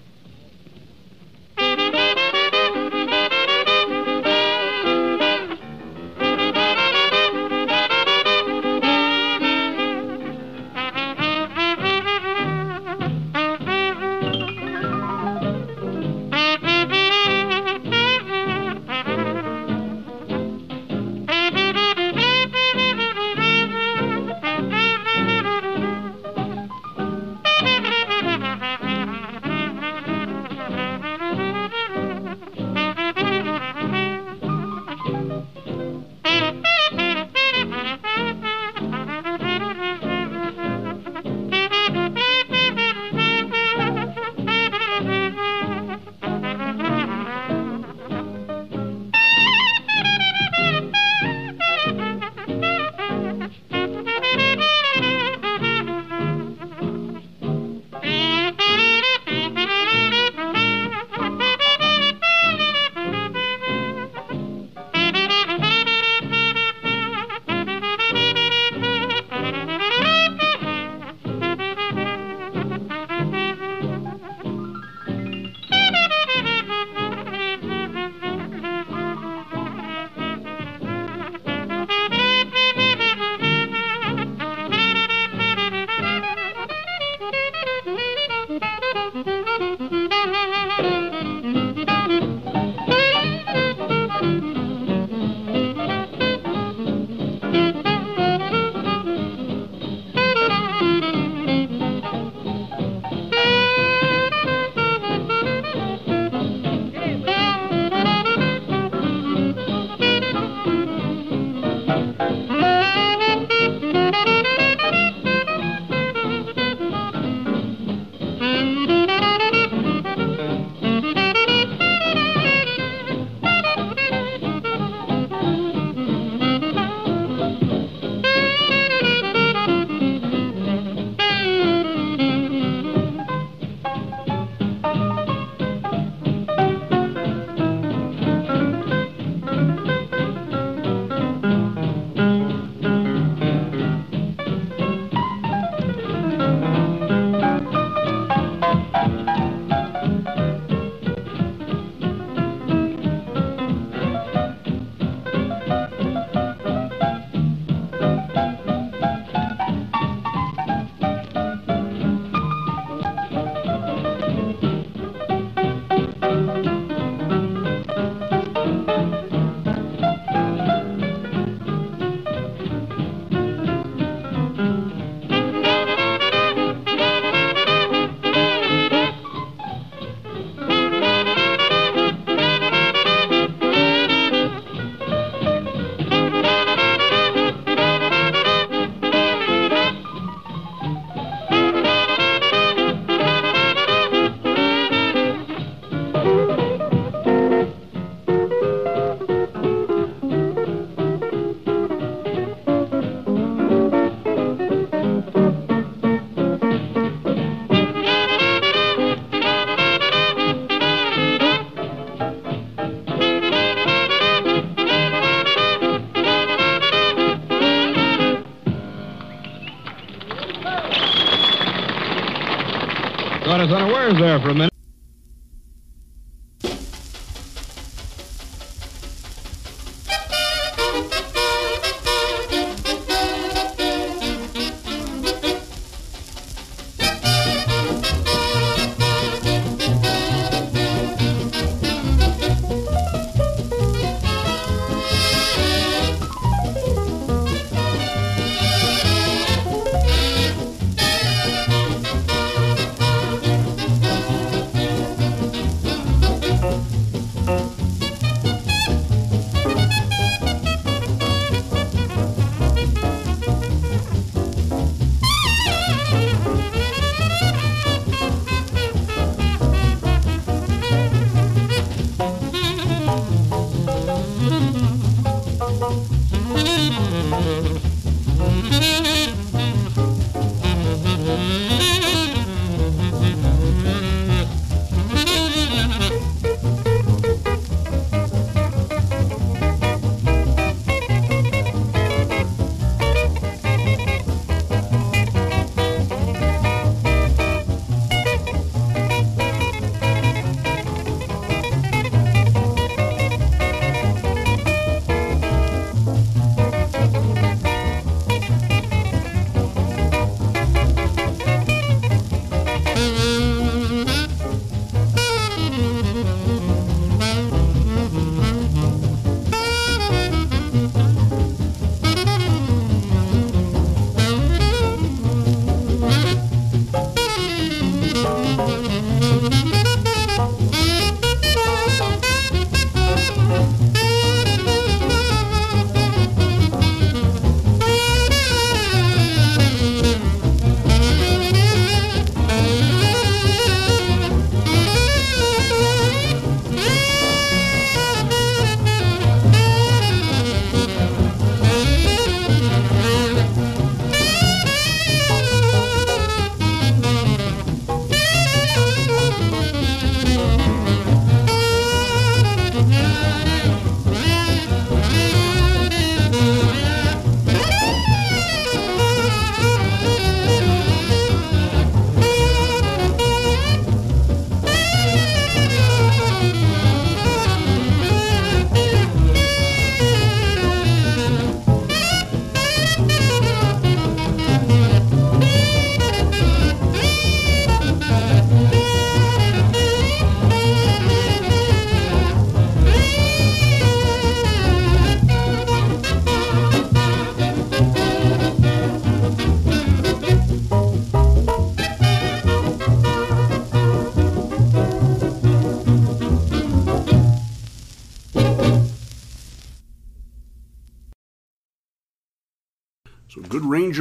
There 224.19 224.39
for 224.39 224.49
a 224.49 224.53
minute. 224.53 224.72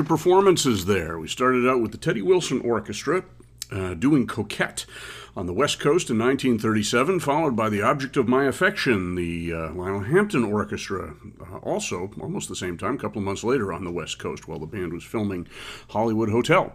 Of 0.03 0.09
performances 0.09 0.87
there. 0.87 1.19
We 1.19 1.29
started 1.29 1.69
out 1.69 1.81
with 1.81 1.93
the 1.93 1.99
Teddy 1.99 2.23
Wilson 2.23 2.61
Orchestra 2.61 3.25
uh, 3.71 3.95
doing 3.95 4.27
Coquette 4.27 4.85
on 5.37 5.47
the 5.47 5.53
West 5.53 5.79
Coast 5.79 6.11
in 6.11 6.19
1937, 6.19 7.21
followed 7.21 7.57
by 7.57 7.69
The 7.71 7.83
Object 7.83 8.17
of 8.17 8.29
My 8.29 8.45
Affection, 8.45 9.15
the 9.15 9.53
uh, 9.53 9.73
Lionel 9.73 10.01
Hampton 10.01 10.45
Orchestra, 10.45 11.15
uh, 11.41 11.59
also 11.59 12.11
almost 12.21 12.49
the 12.49 12.57
same 12.57 12.77
time, 12.77 12.97
a 12.97 12.99
couple 12.99 13.19
of 13.19 13.25
months 13.25 13.45
later 13.45 13.73
on 13.73 13.85
the 13.85 13.93
West 13.93 14.19
Coast 14.19 14.49
while 14.49 14.59
the 14.59 14.67
band 14.67 14.93
was 14.93 15.05
filming 15.05 15.47
Hollywood 15.91 16.31
Hotel. 16.31 16.75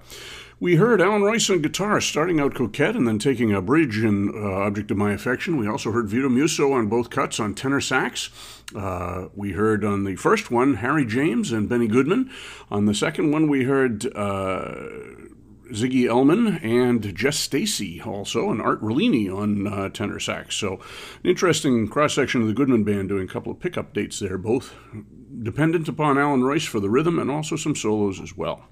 We 0.60 0.78
heard 0.78 1.02
Allan 1.02 1.22
Reuss 1.22 1.52
on 1.52 1.62
guitar, 1.62 2.02
starting 2.02 2.40
out 2.40 2.56
Coquette 2.56 2.96
and 2.96 3.08
then 3.08 3.20
taking 3.20 3.54
a 3.54 3.62
bridge 3.62 4.00
in 4.00 4.30
uh, 4.30 4.66
Object 4.66 4.90
of 4.90 4.98
My 4.98 5.12
Affection. 5.12 5.58
We 5.58 5.68
also 5.68 5.92
heard 5.92 6.10
Vito 6.10 6.30
Musso 6.30 6.72
on 6.74 6.88
both 6.88 7.12
cuts 7.12 7.40
on 7.40 7.54
tenor 7.54 7.80
sax. 7.80 8.32
Uh, 8.76 9.28
we 9.36 9.52
heard 9.52 9.86
on 9.86 10.04
the 10.04 10.16
first 10.16 10.50
one 10.50 10.76
Harry 10.76 11.06
James 11.06 11.52
and 11.52 11.70
Benny 11.70 11.88
Goodman. 11.88 12.32
On 12.72 12.88
the 12.88 12.96
second 12.96 13.32
one, 13.32 13.48
we 13.48 13.66
heard 13.66 14.08
uh, 14.16 14.64
Ziggy 15.74 16.08
Elman 16.08 16.58
and 16.64 17.16
Jess 17.16 17.38
Stacy 17.38 18.02
also, 18.02 18.50
and 18.50 18.60
Art 18.60 18.82
Rollini 18.82 19.30
on 19.30 19.68
uh, 19.68 19.90
tenor 19.90 20.20
sax. 20.20 20.56
So, 20.56 20.80
an 21.24 21.30
interesting 21.30 21.88
cross 21.88 22.16
section 22.16 22.42
of 22.42 22.48
the 22.48 22.56
Goodman 22.56 22.84
Band 22.84 23.10
doing 23.10 23.30
a 23.30 23.32
couple 23.32 23.52
of 23.52 23.60
pickup 23.60 23.94
dates 23.94 24.18
there, 24.18 24.40
both 24.40 24.74
dependent 25.44 25.88
upon 25.88 26.18
Allan 26.18 26.42
Reuss 26.42 26.68
for 26.68 26.80
the 26.80 26.90
rhythm 26.90 27.20
and 27.20 27.30
also 27.30 27.56
some 27.58 27.76
solos 27.76 28.20
as 28.20 28.36
well. 28.36 28.66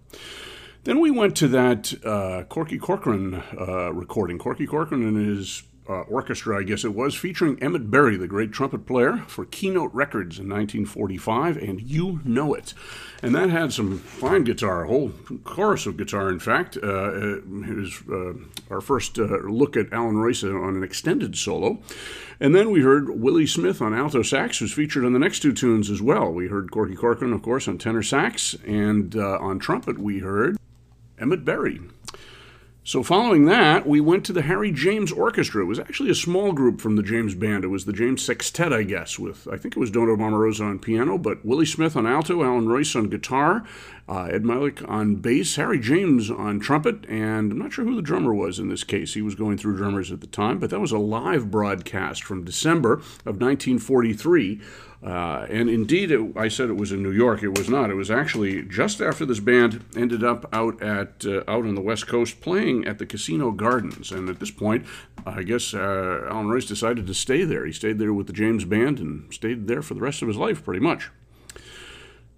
Then 0.85 0.99
we 0.99 1.09
went 1.09 1.35
to 1.37 1.47
that 1.47 1.93
uh, 2.05 2.43
Corky 2.43 2.77
Corcoran 2.77 3.41
uh, 3.59 3.91
recording. 3.91 4.37
Corky 4.37 4.67
Corcoran 4.67 5.01
and 5.01 5.17
his 5.17 5.63
uh, 5.89 6.01
orchestra, 6.01 6.59
I 6.59 6.63
guess 6.63 6.83
it 6.83 6.93
was, 6.93 7.15
featuring 7.15 7.61
Emmett 7.61 7.89
Berry, 7.89 8.17
the 8.17 8.27
great 8.27 8.51
trumpet 8.51 8.85
player, 8.85 9.17
for 9.27 9.45
Keynote 9.45 9.91
Records 9.95 10.37
in 10.37 10.47
1945, 10.47 11.57
and 11.57 11.81
You 11.81 12.21
Know 12.23 12.53
It. 12.53 12.75
And 13.23 13.33
that 13.33 13.49
had 13.49 13.73
some 13.73 13.97
fine 13.97 14.43
guitar, 14.43 14.83
a 14.83 14.87
whole 14.87 15.11
chorus 15.43 15.87
of 15.87 15.97
guitar, 15.97 16.29
in 16.29 16.37
fact. 16.37 16.77
Uh, 16.77 16.87
uh 16.87 17.37
it 17.37 17.75
was 17.75 18.03
uh, 18.07 18.33
our 18.71 18.81
first 18.81 19.17
uh, 19.17 19.37
look 19.39 19.75
at 19.75 19.91
Allan 19.91 20.17
Reuss 20.17 20.43
on 20.43 20.75
an 20.75 20.83
extended 20.83 21.35
solo. 21.35 21.79
And 22.39 22.53
then 22.53 22.69
we 22.69 22.81
heard 22.81 23.09
Willie 23.09 23.47
Smith 23.47 23.81
on 23.81 23.95
alto 23.95 24.21
sax, 24.21 24.59
who's 24.59 24.73
featured 24.73 25.03
on 25.03 25.13
the 25.13 25.19
next 25.19 25.39
two 25.39 25.53
tunes 25.53 25.89
as 25.89 25.99
well. 25.99 26.31
We 26.31 26.47
heard 26.47 26.69
Corky 26.69 26.95
Corcoran, 26.95 27.33
of 27.33 27.41
course, 27.41 27.67
on 27.67 27.79
tenor 27.79 28.03
sax, 28.03 28.55
and 28.67 29.15
on 29.15 29.57
trumpet 29.57 29.97
we 29.97 30.19
heard 30.19 30.57
Emmett 31.19 31.45
Berry. 31.45 31.81
So, 32.87 33.01
following 33.01 33.45
that, 33.45 33.87
we 33.87 33.99
went 33.99 34.25
to 34.25 34.33
the 34.33 34.43
Harry 34.43 34.71
James 34.71 35.11
Orchestra. 35.11 35.63
It 35.63 35.65
was 35.65 35.79
actually 35.79 36.11
a 36.11 36.15
small 36.15 36.53
group 36.53 36.79
from 36.79 36.97
the 36.97 37.01
James 37.01 37.33
Band. 37.33 37.63
It 37.63 37.69
was 37.69 37.85
the 37.85 37.93
James 37.93 38.23
Sextet, 38.23 38.71
I 38.71 38.83
guess, 38.83 39.17
with 39.17 39.47
I 39.47 39.57
think 39.57 39.75
it 39.75 39.79
was 39.79 39.89
Dodo 39.89 40.15
Marmarosa 40.15 40.69
on 40.69 40.77
piano, 40.77 41.17
but 41.17 41.43
Willie 41.43 41.65
Smith 41.65 41.95
on 41.95 42.05
alto, 42.05 42.43
Allan 42.43 42.67
Reuss 42.67 42.95
on 42.95 43.09
guitar, 43.09 43.65
uh, 44.07 44.25
Ed 44.25 44.43
Mylett 44.43 44.87
on 44.87 45.15
bass, 45.15 45.55
Harry 45.55 45.79
James 45.79 46.29
on 46.29 46.59
trumpet, 46.59 47.09
and 47.09 47.51
I'm 47.51 47.57
not 47.57 47.73
sure 47.73 47.85
who 47.85 47.95
the 47.95 48.03
drummer 48.03 48.35
was 48.35 48.59
in 48.59 48.69
this 48.69 48.83
case. 48.83 49.15
He 49.15 49.23
was 49.23 49.33
going 49.33 49.57
through 49.57 49.77
drummers 49.77 50.11
at 50.11 50.21
the 50.21 50.27
time, 50.27 50.59
but 50.59 50.69
that 50.69 50.79
was 50.79 50.91
a 50.91 50.99
live 50.99 51.49
broadcast 51.49 52.23
from 52.23 52.45
December 52.45 52.93
of 53.25 53.41
1943 53.41 54.61
uh, 55.05 55.45
and 55.51 55.69
indeed, 55.69 56.09
it, 56.09 56.35
I 56.35 56.47
said 56.47 56.69
it 56.69 56.77
was 56.77 56.91
in 56.91 57.03
New 57.03 57.11
York. 57.11 57.43
It 57.43 57.55
was 57.55 57.69
not. 57.69 57.91
It 57.91 57.93
was 57.93 58.09
actually 58.09 58.63
just 58.63 59.01
after 59.01 59.23
this 59.23 59.39
band 59.39 59.85
ended 59.95 60.23
up 60.23 60.49
out 60.51 60.81
at 60.81 61.23
uh, 61.23 61.43
out 61.47 61.65
on 61.65 61.75
the 61.75 61.81
West 61.81 62.07
Coast 62.07 62.41
playing 62.41 62.87
at 62.87 62.97
the 62.97 63.05
Casino 63.05 63.51
Gardens. 63.51 64.11
And 64.11 64.27
at 64.29 64.39
this 64.39 64.49
point, 64.49 64.87
I 65.23 65.43
guess 65.43 65.75
uh, 65.75 66.27
Allan 66.27 66.47
Reuss 66.47 66.67
decided 66.67 67.05
to 67.05 67.13
stay 67.13 67.43
there. 67.43 67.67
He 67.67 67.71
stayed 67.71 67.99
there 67.99 68.13
with 68.13 68.25
the 68.25 68.33
James 68.33 68.65
Band 68.65 68.99
and 68.99 69.31
stayed 69.31 69.67
there 69.67 69.83
for 69.83 69.93
the 69.93 70.01
rest 70.01 70.23
of 70.23 70.27
his 70.27 70.37
life, 70.37 70.65
pretty 70.65 70.81
much. 70.81 71.11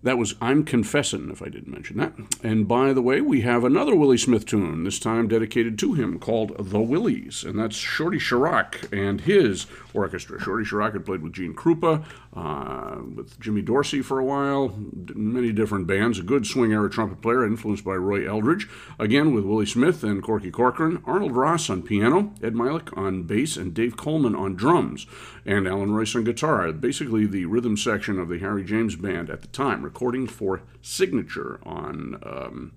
That 0.03 0.17
was 0.17 0.36
I'm 0.39 0.63
Confessin', 0.63 1.32
if 1.32 1.41
I 1.41 1.49
didn't 1.49 1.73
mention 1.73 1.97
that. 1.97 2.13
And 2.43 2.67
by 2.67 2.93
the 2.93 3.01
way, 3.01 3.19
we 3.19 3.41
have 3.41 3.63
another 3.63 3.95
Willie 3.95 4.17
Smith 4.17 4.45
tune, 4.45 4.84
this 4.84 4.99
time 4.99 5.27
dedicated 5.27 5.80
to 5.80 5.95
him, 5.95 6.19
called 6.19 6.56
The 6.58 6.80
Willies. 6.80 7.43
And 7.43 7.58
that's 7.58 7.75
Shorty 7.75 8.19
Sherock 8.19 8.91
and 8.93 9.21
his 9.21 9.65
orchestra. 9.93 10.39
Shorty 10.39 10.65
Sherock 10.65 10.93
had 10.93 11.06
played 11.06 11.23
with 11.23 11.34
Gene 11.34 11.56
Krupa, 11.56 12.06
uh, 12.38 12.97
with 13.15 13.39
Jimmy 13.39 13.63
Dorsey 13.63 14.04
for 14.04 14.19
a 14.19 14.23
while, 14.23 14.78
many 15.15 15.52
different 15.52 15.88
bands. 15.88 16.19
A 16.19 16.23
good 16.23 16.45
swing 16.45 16.71
era 16.71 16.88
trumpet 16.88 17.19
player, 17.19 17.43
influenced 17.43 17.84
by 17.84 17.95
Roy 17.95 18.30
Eldridge. 18.30 18.69
Again 19.00 19.34
with 19.34 19.43
Willie 19.43 19.65
Smith 19.65 20.04
and 20.04 20.21
Corky 20.21 20.52
Corcoran, 20.52 21.02
Arnold 21.06 21.36
Ross 21.36 21.67
on 21.67 21.82
piano, 21.82 22.34
Ed 22.43 22.54
Mylett 22.54 22.95
on 22.95 23.23
bass, 23.23 23.58
and 23.58 23.73
Dave 23.73 23.97
Coleman 23.97 24.36
on 24.36 24.56
drums, 24.56 25.08
and 25.45 25.67
Allan 25.67 25.89
Reuss 25.89 26.15
on 26.15 26.26
guitar. 26.26 26.71
Basically, 26.73 27.26
the 27.26 27.45
rhythm 27.45 27.76
section 27.76 28.19
of 28.19 28.30
the 28.30 28.38
Harry 28.38 28.63
James 28.63 28.95
Band 28.95 29.32
at 29.32 29.41
the 29.41 29.47
time, 29.47 29.82
recording 29.82 30.28
for 30.28 30.62
Signature 30.82 31.60
on. 31.63 32.19
Um, 32.23 32.73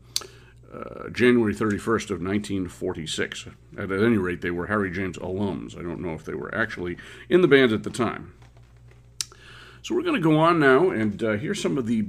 uh, 0.72 1.08
January 1.10 1.52
31st 1.52 2.10
of 2.10 2.22
1946. 2.22 3.46
At, 3.76 3.90
at 3.90 4.02
any 4.04 4.18
rate, 4.18 4.40
they 4.40 4.52
were 4.52 4.68
Harry 4.68 4.92
James 4.92 5.18
alums. 5.18 5.76
I 5.76 5.82
don't 5.82 6.00
know 6.00 6.12
if 6.12 6.24
they 6.24 6.34
were 6.34 6.54
actually 6.54 6.96
in 7.28 7.40
the 7.40 7.48
band 7.48 7.72
at 7.72 7.82
the 7.82 7.90
time. 7.90 8.34
So 9.82 9.94
we're 9.94 10.02
going 10.02 10.20
to 10.20 10.20
go 10.20 10.38
on 10.38 10.58
now 10.58 10.90
and 10.90 11.22
uh, 11.22 11.32
hear 11.32 11.54
some 11.54 11.78
of 11.78 11.86
the 11.86 12.06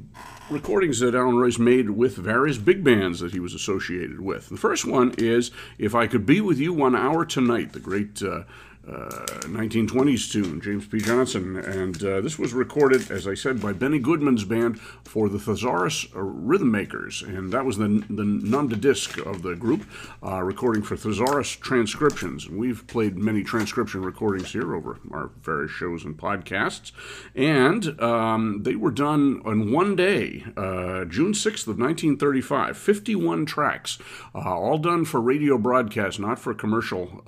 recordings 0.50 1.00
that 1.00 1.16
Allan 1.16 1.36
Reuss 1.36 1.58
made 1.58 1.92
with 1.92 2.18
various 2.18 2.58
big 2.58 2.84
bands 2.84 3.22
that 3.22 3.32
he 3.32 3.40
was 3.40 3.54
associated 3.54 4.20
with. 4.20 4.50
The 4.50 4.58
first 4.58 4.86
one 4.86 5.14
is 5.18 5.52
If 5.78 5.96
I 5.96 6.08
Could 6.08 6.26
Be 6.26 6.42
With 6.42 6.60
You 6.60 6.74
One 6.74 6.98
Hour 6.98 7.24
Tonight, 7.24 7.72
the 7.72 7.80
great 7.80 8.22
uh, 8.22 8.44
1920s 8.88 10.30
uh, 10.30 10.32
tune, 10.32 10.62
James 10.62 10.88
P. 10.88 11.00
Johnson. 11.00 11.58
And 11.58 12.04
uh, 12.04 12.22
this 12.22 12.40
was 12.40 12.54
recorded, 12.54 13.12
as 13.12 13.28
I 13.28 13.36
said, 13.36 13.62
by 13.62 13.74
Benny 13.74 14.00
Goodman's 14.00 14.44
band 14.44 14.80
for 14.80 15.30
the 15.30 15.40
Thesaurus 15.40 16.08
uh, 16.16 16.22
Rhythm 16.22 16.72
Makers. 16.72 17.22
And 17.22 17.52
that 17.54 17.66
was 17.66 17.78
the, 17.78 18.04
the 18.10 18.24
nom 18.24 18.70
de 18.70 18.76
disc 18.76 19.18
of 19.20 19.44
the 19.44 19.56
group, 19.56 19.86
uh, 20.24 20.42
recording 20.42 20.82
for 20.82 20.96
Thesaurus 20.96 21.50
Transcriptions. 21.52 22.48
And 22.48 22.58
we've 22.58 22.86
played 22.88 23.18
many 23.18 23.44
transcription 23.44 24.02
recordings 24.02 24.52
here 24.52 24.74
over 24.76 25.00
our 25.12 25.32
various 25.42 25.72
shows 25.72 26.04
and 26.04 26.18
podcasts. 26.18 26.92
And 27.36 28.00
um, 28.02 28.64
they 28.64 28.76
were 28.76 28.92
done 28.92 29.42
on 29.46 29.72
one 29.72 29.96
day, 29.96 30.44
uh, 30.58 31.06
June 31.06 31.34
6th 31.34 31.68
of 31.68 31.78
1935, 31.78 32.78
51 32.78 33.46
tracks, 33.46 34.00
uh, 34.34 34.40
all 34.40 34.78
done 34.80 35.06
for 35.06 35.22
radio 35.22 35.58
broadcast, 35.58 36.20
not 36.20 36.40
for 36.40 36.54
commercial 36.54 37.22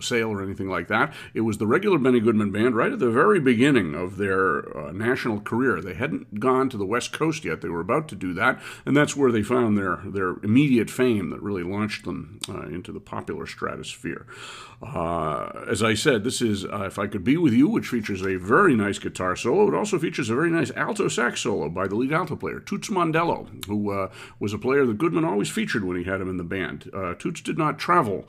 sale 0.00 0.28
or 0.28 0.42
anything 0.42 0.57
anything 0.58 0.70
like 0.70 0.88
that. 0.88 1.12
It 1.34 1.42
was 1.42 1.58
the 1.58 1.66
regular 1.66 1.98
Benny 1.98 2.20
Goodman 2.20 2.50
Band 2.50 2.74
right 2.74 2.92
at 2.92 2.98
the 2.98 3.10
very 3.10 3.40
beginning 3.40 3.94
of 3.94 4.16
their 4.16 4.76
uh, 4.76 4.92
national 4.92 5.40
career. 5.40 5.80
They 5.80 5.94
hadn't 5.94 6.40
gone 6.40 6.68
to 6.70 6.76
the 6.76 6.86
West 6.86 7.12
Coast 7.12 7.44
yet. 7.44 7.60
They 7.60 7.68
were 7.68 7.80
about 7.80 8.08
to 8.08 8.16
do 8.16 8.34
that, 8.34 8.60
and 8.84 8.96
that's 8.96 9.16
where 9.16 9.30
they 9.30 9.42
found 9.42 9.76
their, 9.76 10.00
their 10.04 10.36
immediate 10.42 10.90
fame 10.90 11.30
that 11.30 11.42
really 11.42 11.62
launched 11.62 12.04
them 12.04 12.40
uh, 12.48 12.62
into 12.62 12.92
the 12.92 13.00
popular 13.00 13.46
stratosphere. 13.46 14.26
Uh, 14.80 15.64
as 15.68 15.82
I 15.82 15.94
said, 15.94 16.22
this 16.22 16.40
is 16.40 16.64
uh, 16.64 16.84
If 16.86 16.98
I 16.98 17.08
Could 17.08 17.24
Be 17.24 17.36
With 17.36 17.52
You, 17.52 17.68
which 17.68 17.88
features 17.88 18.22
a 18.22 18.36
very 18.36 18.76
nice 18.76 18.98
guitar 18.98 19.34
solo. 19.34 19.68
It 19.68 19.74
also 19.74 19.98
features 19.98 20.30
a 20.30 20.34
very 20.34 20.50
nice 20.50 20.70
alto 20.76 21.08
sax 21.08 21.40
solo 21.40 21.68
by 21.68 21.88
the 21.88 21.96
lead 21.96 22.12
alto 22.12 22.36
player, 22.36 22.60
Toots 22.60 22.88
Mondello, 22.88 23.64
who 23.66 23.90
uh, 23.90 24.10
was 24.38 24.52
a 24.52 24.58
player 24.58 24.86
that 24.86 24.98
Goodman 24.98 25.24
always 25.24 25.50
featured 25.50 25.84
when 25.84 25.96
he 25.96 26.04
had 26.04 26.20
him 26.20 26.30
in 26.30 26.36
the 26.36 26.44
band. 26.44 26.90
Uh, 26.94 27.14
Toots 27.14 27.40
did 27.40 27.58
not 27.58 27.78
travel. 27.78 28.28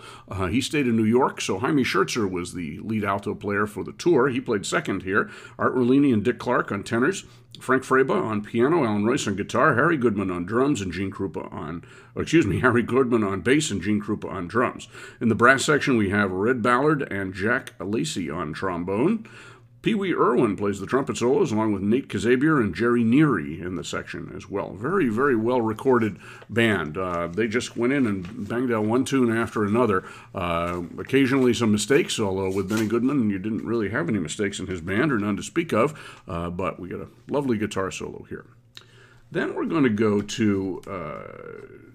He 0.49 0.61
stayed 0.61 0.87
in 0.87 0.95
New 0.95 1.05
York, 1.05 1.41
so 1.41 1.59
Hymie 1.59 1.83
Schertzer 1.83 2.18
was 2.27 2.53
the 2.53 2.79
lead 2.79 3.03
alto 3.03 3.33
player 3.33 3.65
for 3.65 3.83
the 3.83 3.93
tour. 3.93 4.29
He 4.29 4.41
played 4.41 4.65
second 4.65 5.03
here. 5.03 5.29
Art 5.57 5.75
Rollini 5.75 6.13
and 6.13 6.23
Dick 6.23 6.39
Clark 6.39 6.71
on 6.71 6.83
tenors. 6.83 7.25
Frank 7.59 7.83
Froeba 7.83 8.23
on 8.23 8.41
piano, 8.41 8.85
Allan 8.85 9.03
Reuss 9.03 9.27
on 9.27 9.35
guitar, 9.35 9.75
Harry 9.75 9.97
Goodman 9.97 10.31
on 10.31 10.45
drums, 10.45 10.81
and 10.81 10.93
Gene 10.93 11.11
Krupa 11.11 11.51
on, 11.51 11.83
oh, 12.15 12.21
excuse 12.21 12.45
me, 12.45 12.59
Harry 12.61 12.83
Goodman 12.83 13.23
on 13.23 13.41
bass 13.41 13.69
and 13.69 13.81
Gene 13.81 14.01
Krupa 14.01 14.31
on 14.31 14.47
drums. 14.47 14.87
In 15.19 15.29
the 15.29 15.35
brass 15.35 15.65
section, 15.65 15.97
we 15.97 16.09
have 16.09 16.31
Red 16.31 16.61
Ballard 16.61 17.11
and 17.11 17.33
Jack 17.33 17.73
Lacey 17.79 18.29
on 18.29 18.53
trombone. 18.53 19.27
Pee 19.81 19.95
Wee 19.95 20.13
Erwin 20.13 20.57
plays 20.57 20.81
the 20.81 20.85
trumpet 20.85 21.15
solos 21.15 21.53
along 21.53 21.71
with 21.71 21.81
Nate 21.81 22.09
Kazebier 22.09 22.59
and 22.59 22.75
Jerry 22.75 23.01
Neary 23.01 23.61
in 23.61 23.75
the 23.75 23.83
section 23.83 24.29
as 24.35 24.49
well. 24.49 24.73
Very, 24.73 25.07
very 25.07 25.37
well 25.37 25.61
recorded 25.61 26.17
band. 26.49 26.97
Uh, 26.97 27.27
they 27.27 27.47
just 27.47 27.77
went 27.77 27.93
in 27.93 28.05
and 28.05 28.49
banged 28.49 28.73
out 28.73 28.83
one 28.83 29.05
tune 29.05 29.35
after 29.35 29.63
another. 29.63 30.03
Uh, 30.35 30.81
occasionally 30.97 31.53
some 31.53 31.71
mistakes, 31.71 32.19
although 32.19 32.53
with 32.53 32.67
Benny 32.67 32.87
Goodman, 32.87 33.29
you 33.29 33.39
didn't 33.39 33.65
really 33.65 33.89
have 33.89 34.09
any 34.09 34.19
mistakes 34.19 34.59
in 34.59 34.67
his 34.67 34.81
band 34.81 35.13
or 35.13 35.19
none 35.19 35.37
to 35.37 35.43
speak 35.43 35.71
of, 35.71 35.97
uh, 36.27 36.49
but 36.49 36.77
we 36.77 36.89
got 36.89 36.99
a 36.99 37.07
lovely 37.29 37.57
guitar 37.57 37.89
solo 37.89 38.25
here. 38.29 38.47
Then 39.31 39.55
we're 39.55 39.65
going 39.65 39.83
to 39.83 39.89
go 39.89 40.21
to 40.21 40.81
uh, 40.87 41.89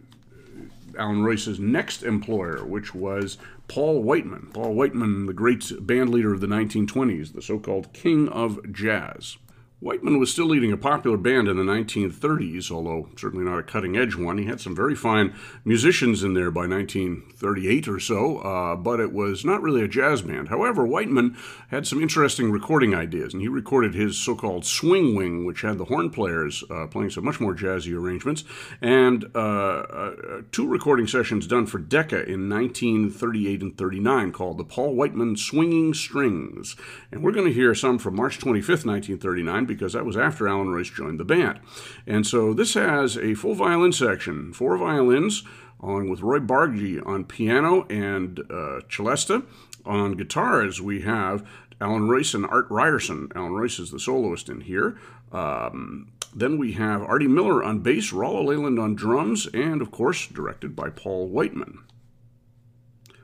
Allan 0.98 1.22
Reuss's 1.22 1.58
next 1.58 2.02
employer, 2.02 2.64
which 2.64 2.94
was 2.94 3.38
Paul 3.68 4.02
Whiteman. 4.02 4.50
Paul 4.52 4.74
Whiteman, 4.74 5.26
the 5.26 5.32
great 5.32 5.72
band 5.80 6.10
leader 6.10 6.32
of 6.32 6.40
the 6.40 6.46
1920s, 6.46 7.32
the 7.32 7.42
so 7.42 7.58
called 7.58 7.92
King 7.92 8.28
of 8.28 8.72
Jazz. 8.72 9.36
Whiteman 9.80 10.18
was 10.18 10.30
still 10.30 10.46
leading 10.46 10.72
a 10.72 10.78
popular 10.78 11.16
band 11.18 11.46
in 11.46 11.56
the 11.56 11.62
1930s, 11.62 12.70
although 12.70 13.10
certainly 13.16 13.44
not 13.44 13.58
a 13.58 13.62
cutting 13.62 13.96
edge 13.96 14.14
one. 14.14 14.38
He 14.38 14.46
had 14.46 14.60
some 14.60 14.74
very 14.74 14.94
fine 14.94 15.34
musicians 15.64 16.22
in 16.22 16.32
there 16.32 16.50
by 16.50 16.66
1938 16.66 17.88
or 17.88 18.00
so, 18.00 18.38
uh, 18.38 18.76
but 18.76 19.00
it 19.00 19.12
was 19.12 19.44
not 19.44 19.60
really 19.60 19.82
a 19.82 19.88
jazz 19.88 20.22
band. 20.22 20.48
However, 20.48 20.86
Whiteman 20.86 21.36
had 21.68 21.86
some 21.86 22.00
interesting 22.00 22.50
recording 22.50 22.94
ideas, 22.94 23.34
and 23.34 23.42
he 23.42 23.48
recorded 23.48 23.94
his 23.94 24.16
so 24.16 24.34
called 24.34 24.64
swing 24.64 25.14
wing, 25.14 25.44
which 25.44 25.62
had 25.62 25.76
the 25.76 25.84
horn 25.86 26.08
players 26.08 26.64
uh, 26.70 26.86
playing 26.86 27.10
some 27.10 27.24
much 27.24 27.40
more 27.40 27.54
jazzy 27.54 27.94
arrangements, 27.94 28.44
and 28.80 29.26
uh, 29.34 29.38
uh 29.38 30.42
two 30.52 30.66
recording 30.66 31.06
sessions 31.06 31.46
done 31.46 31.66
for 31.66 31.78
Decca 31.78 32.24
in 32.24 32.48
1938 32.48 33.60
and 33.60 33.76
39 33.76 34.32
called 34.32 34.56
the 34.56 34.64
Paul 34.64 34.94
Whiteman 34.94 35.36
Swinging 35.36 35.92
Strings. 35.92 36.76
And 37.12 37.22
we're 37.22 37.32
going 37.32 37.48
to 37.48 37.52
hear 37.52 37.74
some 37.74 37.98
from 37.98 38.16
March 38.16 38.38
25th, 38.38 38.86
1939 38.86 39.63
because 39.66 39.92
that 39.92 40.06
was 40.06 40.16
after 40.16 40.48
Allan 40.48 40.68
Reuss 40.68 40.92
joined 40.92 41.20
the 41.20 41.24
band. 41.24 41.60
And 42.06 42.26
so 42.26 42.52
this 42.52 42.74
has 42.74 43.16
a 43.16 43.34
full 43.34 43.54
violin 43.54 43.92
section, 43.92 44.52
four 44.52 44.76
violins, 44.76 45.42
along 45.80 46.08
with 46.08 46.20
Roy 46.20 46.38
Bargy 46.38 47.04
on 47.06 47.24
piano 47.24 47.86
and 47.88 48.40
uh, 48.40 48.80
celesta. 48.88 49.44
On 49.84 50.12
guitars, 50.12 50.80
we 50.80 51.02
have 51.02 51.46
Allan 51.80 52.08
Reuss 52.08 52.34
and 52.34 52.46
Art 52.46 52.66
Ryerson. 52.70 53.28
Allan 53.34 53.52
Reuss 53.52 53.78
is 53.78 53.90
the 53.90 54.00
soloist 54.00 54.48
in 54.48 54.62
here. 54.62 54.96
Um, 55.32 56.12
then 56.34 56.58
we 56.58 56.72
have 56.72 57.02
Artie 57.02 57.28
Miller 57.28 57.62
on 57.62 57.80
bass, 57.80 58.12
Rollo 58.12 58.42
Laylan 58.44 58.82
on 58.82 58.94
drums, 58.94 59.46
and 59.54 59.82
of 59.82 59.90
course, 59.90 60.26
directed 60.26 60.74
by 60.74 60.90
Paul 60.90 61.28
Whiteman. 61.28 61.78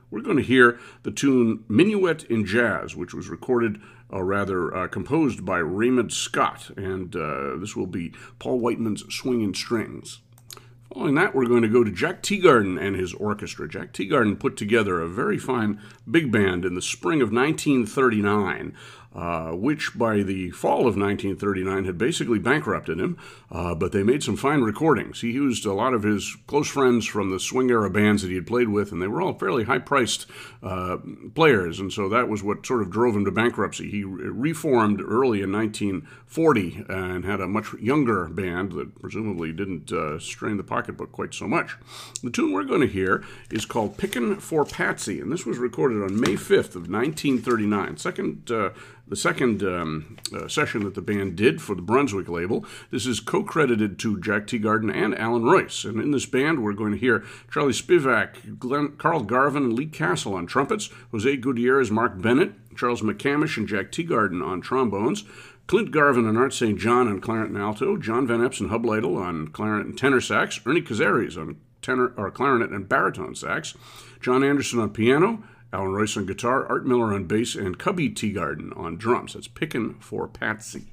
We're 0.09 0.21
going 0.21 0.37
to 0.37 0.43
hear 0.43 0.77
the 1.03 1.11
tune 1.11 1.63
Minuet 1.69 2.25
in 2.25 2.45
Jazz, 2.45 2.95
which 2.95 3.13
was 3.13 3.29
recorded 3.29 3.81
uh, 4.11 4.21
rather 4.21 4.75
uh, 4.75 4.87
composed 4.87 5.45
by 5.45 5.57
Raymond 5.57 6.11
Scott, 6.11 6.71
and 6.77 7.15
uh, 7.15 7.55
this 7.57 7.75
will 7.75 7.87
be 7.87 8.13
Paul 8.39 8.59
Whiteman's 8.59 9.03
Swinging 9.13 9.53
Strings. 9.53 10.19
Following 10.93 11.15
that, 11.15 11.33
we're 11.33 11.45
going 11.45 11.61
to 11.61 11.69
go 11.69 11.85
to 11.85 11.91
Jack 11.91 12.21
Teagarden 12.21 12.79
and 12.79 12.97
his 12.97 13.13
orchestra. 13.13 13.69
Jack 13.69 13.93
Teagarden 13.93 14.37
put 14.37 14.57
together 14.57 14.99
a 14.99 15.07
very 15.07 15.37
fine 15.37 15.79
big 16.09 16.31
band 16.33 16.65
in 16.65 16.75
the 16.75 16.81
spring 16.81 17.21
of 17.21 17.31
1939 17.31 18.75
uh, 19.13 19.51
which 19.51 19.97
by 19.97 20.23
the 20.23 20.51
fall 20.51 20.87
of 20.87 20.97
1939 20.97 21.83
had 21.83 21.97
basically 21.97 22.39
bankrupted 22.39 22.99
him, 22.99 23.17
uh, 23.51 23.75
but 23.75 23.91
they 23.91 24.03
made 24.03 24.23
some 24.23 24.37
fine 24.37 24.61
recordings. 24.61 25.19
He 25.19 25.31
used 25.31 25.65
a 25.65 25.73
lot 25.73 25.93
of 25.93 26.03
his 26.03 26.37
close 26.47 26.69
friends 26.69 27.05
from 27.05 27.29
the 27.29 27.39
swing 27.39 27.69
era 27.69 27.89
bands 27.89 28.21
that 28.21 28.29
he 28.29 28.35
had 28.35 28.47
played 28.47 28.69
with, 28.69 28.91
and 28.91 29.01
they 29.01 29.07
were 29.07 29.21
all 29.21 29.33
fairly 29.33 29.65
high 29.65 29.79
priced 29.79 30.27
uh, 30.63 30.97
players, 31.35 31.79
and 31.79 31.91
so 31.91 32.07
that 32.07 32.29
was 32.29 32.41
what 32.41 32.65
sort 32.65 32.81
of 32.81 32.89
drove 32.89 33.15
him 33.15 33.25
to 33.25 33.31
bankruptcy. 33.31 33.91
He 33.91 34.03
reformed 34.05 35.01
early 35.01 35.41
in 35.41 35.51
1940 35.51 36.85
and 36.87 37.25
had 37.25 37.41
a 37.41 37.47
much 37.47 37.73
younger 37.73 38.27
band 38.27 38.71
that 38.73 38.99
presumably 39.01 39.51
didn't 39.51 39.91
uh, 39.91 40.19
strain 40.19 40.55
the 40.55 40.63
pocketbook 40.63 41.11
quite 41.11 41.33
so 41.33 41.47
much. 41.47 41.75
The 42.23 42.31
tune 42.31 42.53
we're 42.53 42.63
going 42.63 42.81
to 42.81 42.87
hear 42.87 43.25
is 43.49 43.65
called 43.65 43.97
Pickin' 43.97 44.39
for 44.39 44.63
Patsy, 44.63 45.19
and 45.19 45.31
this 45.31 45.45
was 45.45 45.57
recorded 45.57 46.01
on 46.01 46.19
May 46.19 46.35
5th 46.35 46.75
of 46.75 46.89
1939. 46.89 47.97
Second 47.97 48.49
uh, 48.49 48.69
the 49.11 49.17
second 49.17 49.61
um, 49.61 50.15
uh, 50.33 50.47
session 50.47 50.85
that 50.85 50.95
the 50.95 51.01
band 51.01 51.35
did 51.35 51.61
for 51.61 51.75
the 51.75 51.81
Brunswick 51.81 52.29
label. 52.29 52.65
This 52.91 53.05
is 53.05 53.19
co 53.19 53.43
credited 53.43 53.99
to 53.99 54.17
Jack 54.21 54.47
Teagarden 54.47 54.91
and 54.91 55.13
Allan 55.19 55.43
Reuss. 55.43 55.83
And 55.83 55.99
in 55.99 56.11
this 56.11 56.25
band, 56.25 56.63
we're 56.63 56.71
going 56.71 56.93
to 56.93 56.97
hear 56.97 57.25
Charlie 57.51 57.73
Spivak, 57.73 58.57
Glenn, 58.57 58.95
Carl 58.97 59.23
Garvin, 59.23 59.63
and 59.63 59.73
Lee 59.73 59.87
Castle 59.87 60.33
on 60.33 60.47
trumpets, 60.47 60.89
Jose 61.11 61.35
Gutierrez, 61.35 61.91
Mark 61.91 62.21
Bennett, 62.21 62.53
Charles 62.73 63.01
McCamish, 63.01 63.57
and 63.57 63.67
Jack 63.67 63.91
Teagarden 63.91 64.41
on 64.41 64.61
trombones. 64.61 65.25
Clint 65.67 65.91
Garvin 65.91 66.25
and 66.25 66.37
Art 66.37 66.53
St. 66.53 66.79
John 66.79 67.09
on 67.09 67.19
clarinet 67.19 67.49
and 67.49 67.61
alto, 67.61 67.97
John 67.97 68.25
Van 68.25 68.39
Eps 68.39 68.61
and 68.61 68.69
Hub 68.69 68.85
Lytle 68.85 69.17
on 69.17 69.49
clarinet 69.49 69.87
and 69.87 69.97
tenor 69.97 70.21
sax, 70.21 70.61
Ernie 70.65 70.81
Caceres 70.81 71.37
on 71.37 71.57
tenor 71.81 72.13
or 72.15 72.31
clarinet 72.31 72.71
and 72.71 72.87
baritone 72.87 73.35
sax, 73.35 73.75
John 74.21 74.41
Anderson 74.41 74.79
on 74.79 74.91
piano, 74.91 75.43
Allan 75.73 75.91
Reuss 75.91 76.17
on 76.17 76.25
guitar, 76.25 76.65
Art 76.67 76.85
Miller 76.85 77.13
on 77.13 77.25
bass, 77.25 77.55
and 77.55 77.79
Cubby 77.79 78.09
Teagarden 78.09 78.77
on 78.77 78.97
drums. 78.97 79.33
That's 79.33 79.47
Pickin' 79.47 79.95
for 79.95 80.27
Patsy. 80.27 80.87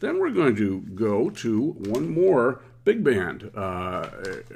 Then 0.00 0.18
we're 0.18 0.30
going 0.30 0.56
to 0.56 0.80
go 0.94 1.30
to 1.30 1.70
one 1.72 2.08
more 2.12 2.60
big 2.84 3.04
band 3.04 3.50
uh, 3.54 4.08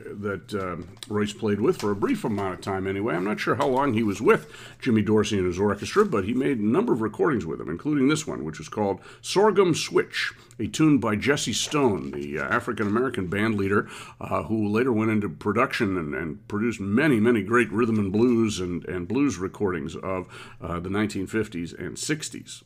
that 0.07 0.55
um, 0.55 0.88
Reuss 1.09 1.37
played 1.38 1.61
with 1.61 1.79
for 1.79 1.90
a 1.90 1.96
brief 1.96 2.25
amount 2.25 2.55
of 2.55 2.61
time 2.62 2.87
anyway. 2.87 3.14
I'm 3.14 3.25
not 3.25 3.40
sure 3.40 3.57
how 3.57 3.66
long 3.66 3.92
he 3.92 4.03
was 4.03 4.22
with 4.22 4.51
Jimmy 4.81 5.03
Dorsey 5.03 5.37
and 5.37 5.46
his 5.46 5.59
orchestra, 5.59 6.07
but 6.07 6.25
he 6.25 6.33
made 6.33 6.59
a 6.59 6.64
number 6.64 6.94
of 6.94 7.03
recordings 7.03 7.44
with 7.44 7.61
him, 7.61 7.68
including 7.68 8.09
this 8.09 8.27
one, 8.27 8.42
which 8.44 8.59
is 8.59 8.70
called 8.70 9.01
Sorghum 9.20 9.75
Switch, 9.75 10.33
a 10.62 10.68
tune 10.68 10.98
by 10.98 11.16
Jesse 11.16 11.53
Stone, 11.53 12.12
the 12.12 12.38
uh, 12.38 12.44
African 12.44 12.87
American 12.87 13.27
band 13.27 13.57
leader 13.57 13.88
uh, 14.20 14.44
who 14.44 14.68
later 14.68 14.92
went 14.92 15.11
into 15.11 15.29
production 15.29 15.98
and, 15.98 16.14
and, 16.14 16.46
produced 16.46 16.79
many, 16.81 17.18
many 17.18 17.42
great 17.42 17.70
rhythm 17.72 17.98
and 17.98 18.12
blues 18.12 18.61
and, 18.61 18.85
and 18.85 19.09
blues 19.09 19.38
recordings 19.38 19.96
of 19.96 20.29
uh, 20.61 20.79
the 20.79 20.88
1950s 20.88 21.77
and 21.79 21.96
60s. 21.96 22.62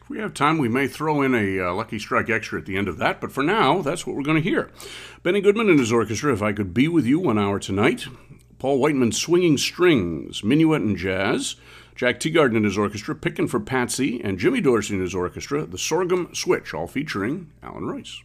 If 0.00 0.08
we 0.08 0.18
have 0.18 0.32
time, 0.32 0.56
we 0.56 0.68
may 0.68 0.88
throw 0.88 1.20
in 1.20 1.34
a 1.34 1.60
uh, 1.60 1.74
Lucky 1.74 1.98
Strike 1.98 2.30
extra 2.30 2.58
at 2.58 2.64
the 2.64 2.78
end 2.78 2.88
of 2.88 2.96
that, 2.98 3.20
but 3.20 3.32
for 3.32 3.42
now, 3.42 3.82
that's 3.82 4.06
what 4.06 4.16
we're 4.16 4.22
going 4.22 4.42
to 4.42 4.50
hear. 4.50 4.70
Benny 5.22 5.42
Goodman 5.42 5.68
and 5.68 5.78
his 5.78 5.92
orchestra, 5.92 6.32
If 6.32 6.40
I 6.40 6.54
Could 6.54 6.72
Be 6.72 6.88
With 6.88 7.04
You 7.04 7.20
One 7.20 7.38
Hour 7.38 7.58
Tonight. 7.58 8.06
Paul 8.58 8.78
Whiteman, 8.78 9.12
Swinging 9.12 9.56
Strings, 9.56 10.42
Minuet 10.42 10.82
and 10.82 10.96
Jazz. 10.96 11.54
Jack 11.98 12.20
Teagarden 12.20 12.54
and 12.54 12.64
his 12.64 12.78
orchestra, 12.78 13.12
Pickin' 13.16 13.48
for 13.48 13.58
Patsy. 13.58 14.22
And 14.22 14.38
Jimmy 14.38 14.60
Dorsey 14.60 14.94
and 14.94 15.02
his 15.02 15.16
orchestra, 15.16 15.66
The 15.66 15.78
Sorghum 15.78 16.32
Switch, 16.32 16.72
all 16.72 16.86
featuring 16.86 17.50
Allan 17.60 17.86
Reuss. 17.86 18.22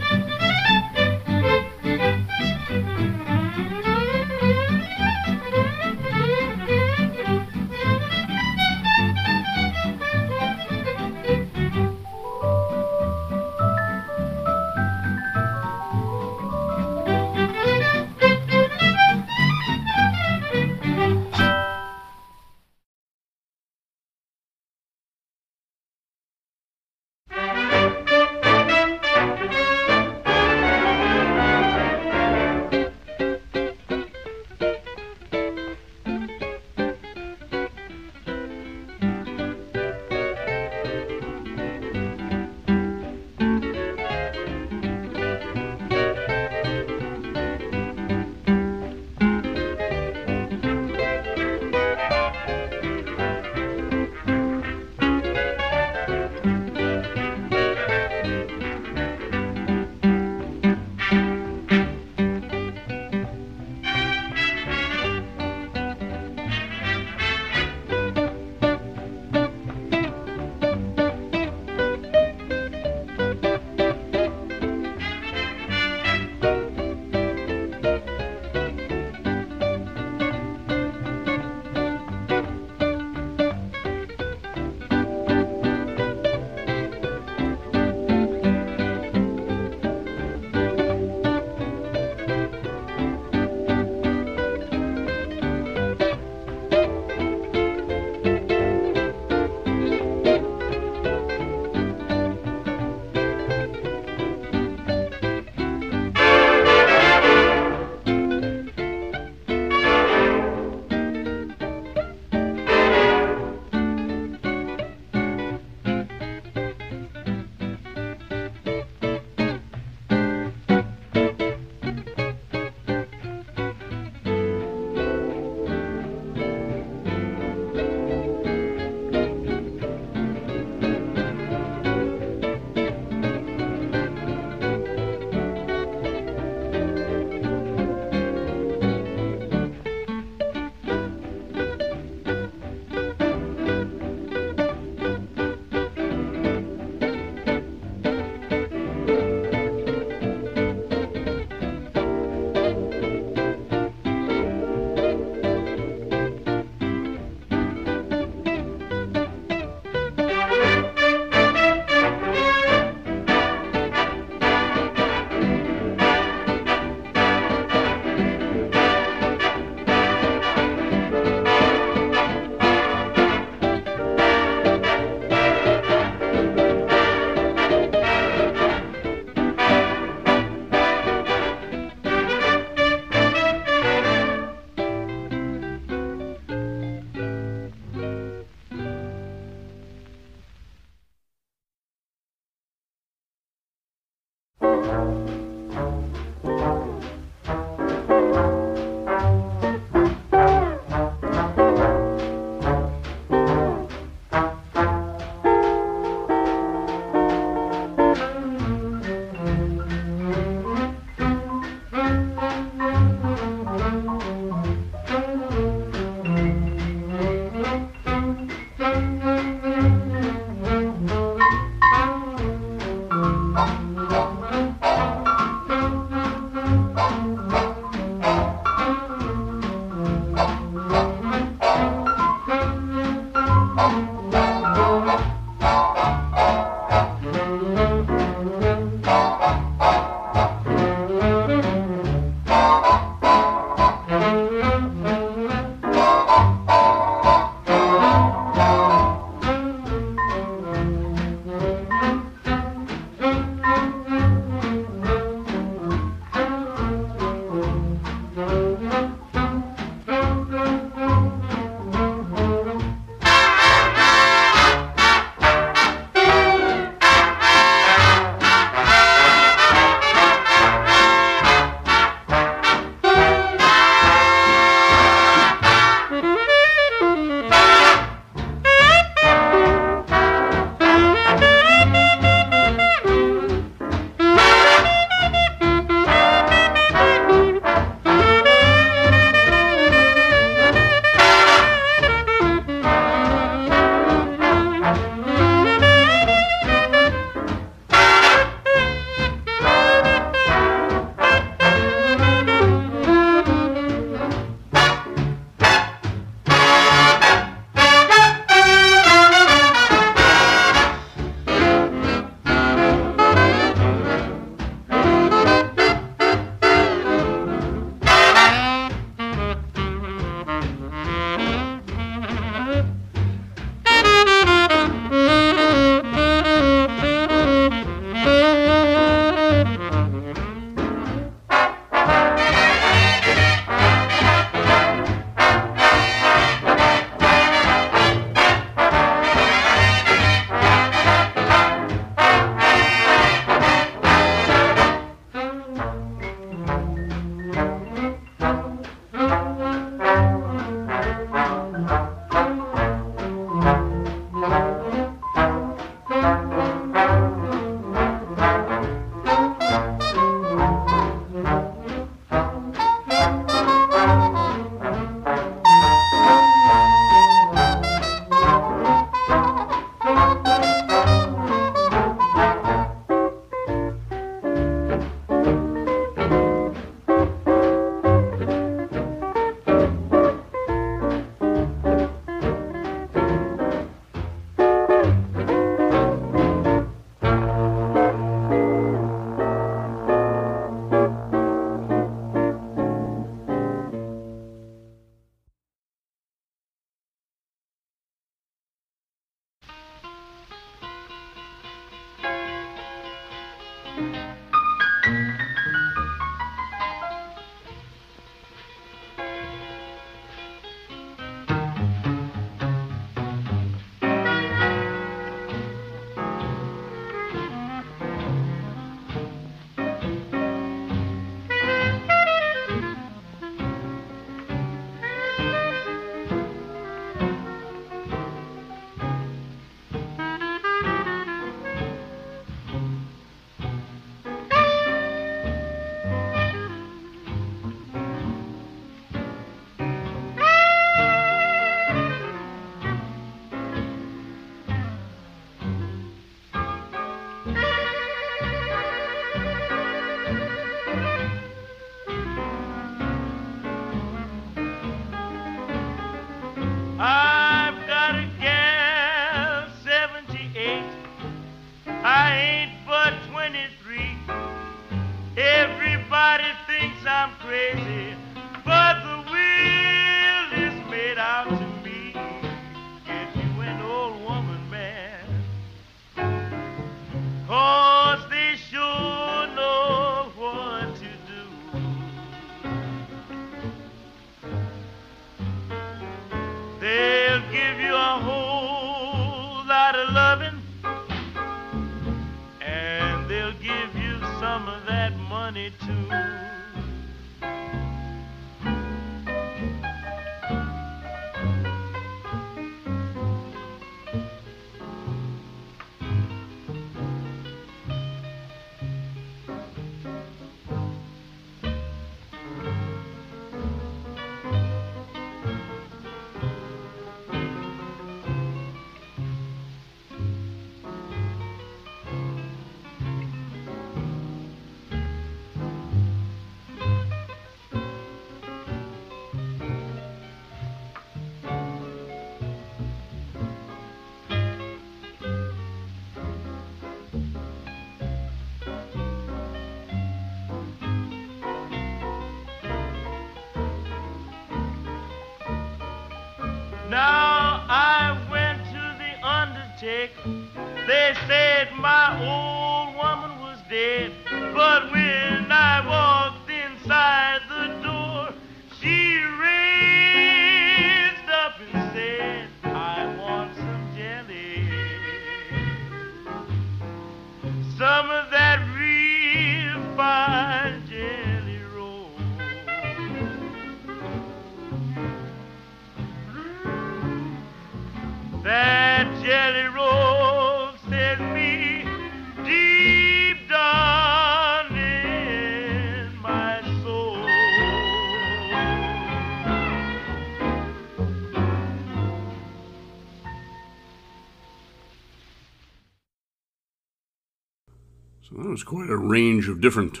Was 598.58 598.64
quite 598.64 598.90
a 598.90 598.96
range 598.96 599.48
of 599.48 599.60
different 599.60 600.00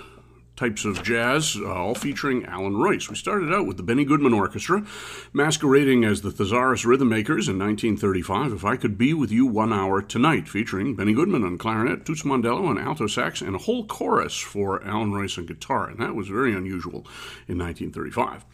types 0.56 0.84
of 0.84 1.04
jazz, 1.04 1.56
uh, 1.56 1.72
all 1.72 1.94
featuring 1.94 2.44
Allan 2.44 2.74
Reuss. 2.74 3.08
We 3.08 3.14
started 3.14 3.52
out 3.52 3.68
with 3.68 3.76
the 3.76 3.84
Benny 3.84 4.04
Goodman 4.04 4.32
Orchestra, 4.32 4.84
masquerading 5.32 6.02
as 6.04 6.22
the 6.22 6.32
Thesaurus 6.32 6.84
Rhythm 6.84 7.08
Makers 7.08 7.48
in 7.48 7.56
1935, 7.56 8.52
If 8.52 8.64
I 8.64 8.74
Could 8.74 8.98
Be 8.98 9.14
With 9.14 9.30
You 9.30 9.46
One 9.46 9.72
Hour 9.72 10.02
Tonight, 10.02 10.48
featuring 10.48 10.96
Benny 10.96 11.14
Goodman 11.14 11.44
on 11.44 11.56
clarinet, 11.56 12.04
Toots 12.04 12.24
Mondello 12.24 12.66
on 12.66 12.78
alto 12.78 13.06
sax, 13.06 13.40
and 13.40 13.54
a 13.54 13.58
whole 13.58 13.86
chorus 13.86 14.36
for 14.36 14.84
Allan 14.84 15.12
Reuss 15.12 15.38
on 15.38 15.46
guitar, 15.46 15.88
and 15.88 16.00
that 16.00 16.16
was 16.16 16.26
very 16.26 16.52
unusual 16.52 17.06
in 17.46 17.58
1935. 17.58 18.44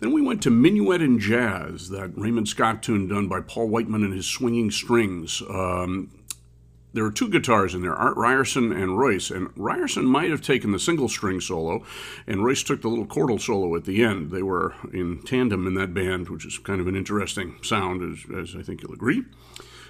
Then 0.00 0.10
we 0.10 0.22
went 0.22 0.42
to 0.42 0.50
Minuet 0.50 1.00
in 1.00 1.20
Jazz, 1.20 1.90
that 1.90 2.10
Raymond 2.18 2.48
Scott 2.48 2.82
tune 2.82 3.06
done 3.06 3.28
by 3.28 3.42
Paul 3.42 3.68
Whiteman 3.68 4.02
and 4.02 4.12
his 4.12 4.26
swinging 4.26 4.72
strings. 4.72 5.40
Um, 5.48 6.10
there 6.96 7.04
were 7.04 7.12
two 7.12 7.28
guitars 7.28 7.74
in 7.74 7.82
there, 7.82 7.94
Art 7.94 8.16
Ryerson 8.16 8.72
and 8.72 8.98
Reuss, 8.98 9.30
and 9.30 9.50
Ryerson 9.54 10.06
might 10.06 10.30
have 10.30 10.40
taken 10.40 10.72
the 10.72 10.78
single 10.78 11.10
string 11.10 11.42
solo, 11.42 11.84
and 12.26 12.42
Reuss 12.42 12.64
took 12.64 12.80
the 12.80 12.88
little 12.88 13.04
chordal 13.04 13.38
solo 13.38 13.76
at 13.76 13.84
the 13.84 14.02
end. 14.02 14.30
They 14.30 14.42
were 14.42 14.74
in 14.94 15.20
tandem 15.22 15.66
in 15.66 15.74
that 15.74 15.92
band, 15.92 16.30
which 16.30 16.46
is 16.46 16.56
kind 16.56 16.80
of 16.80 16.86
an 16.86 16.96
interesting 16.96 17.58
sound, 17.62 18.00
as, 18.00 18.24
as 18.34 18.56
I 18.56 18.62
think 18.62 18.82
you'll 18.82 18.94
agree. 18.94 19.24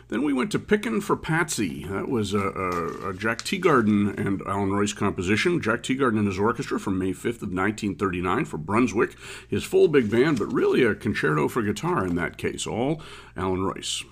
Then 0.09 0.25
we 0.25 0.33
went 0.33 0.51
to 0.51 0.59
Pickin' 0.59 1.01
for 1.01 1.17
Patsy. 1.17 1.85
That 1.85 2.09
was 2.09 2.35
a, 2.35 2.49
a, 2.49 3.11
a 3.11 3.15
Jack 3.15 3.43
Teagarden 3.43 4.19
and 4.19 4.43
Allan 4.43 4.71
Reuss 4.71 4.97
composition. 4.97 5.61
Jack 5.61 5.85
Teagarden 5.85 6.19
and 6.19 6.27
his 6.27 6.41
orchestra 6.41 6.81
from 6.81 6.99
May 6.99 7.13
5th 7.13 7.43
of 7.43 7.55
1939 7.55 8.47
for 8.47 8.59
Brunswick. 8.59 9.15
His 9.49 9.63
full 9.63 9.87
big 9.87 10.11
band, 10.11 10.41
but 10.41 10.53
really 10.53 10.83
a 10.83 10.97
concerto 10.97 11.47
for 11.47 11.63
guitar 11.63 12.05
in 12.05 12.17
that 12.17 12.37
case, 12.37 12.67
all 12.67 13.01
Allan 13.37 13.61
Reuss. 13.61 14.05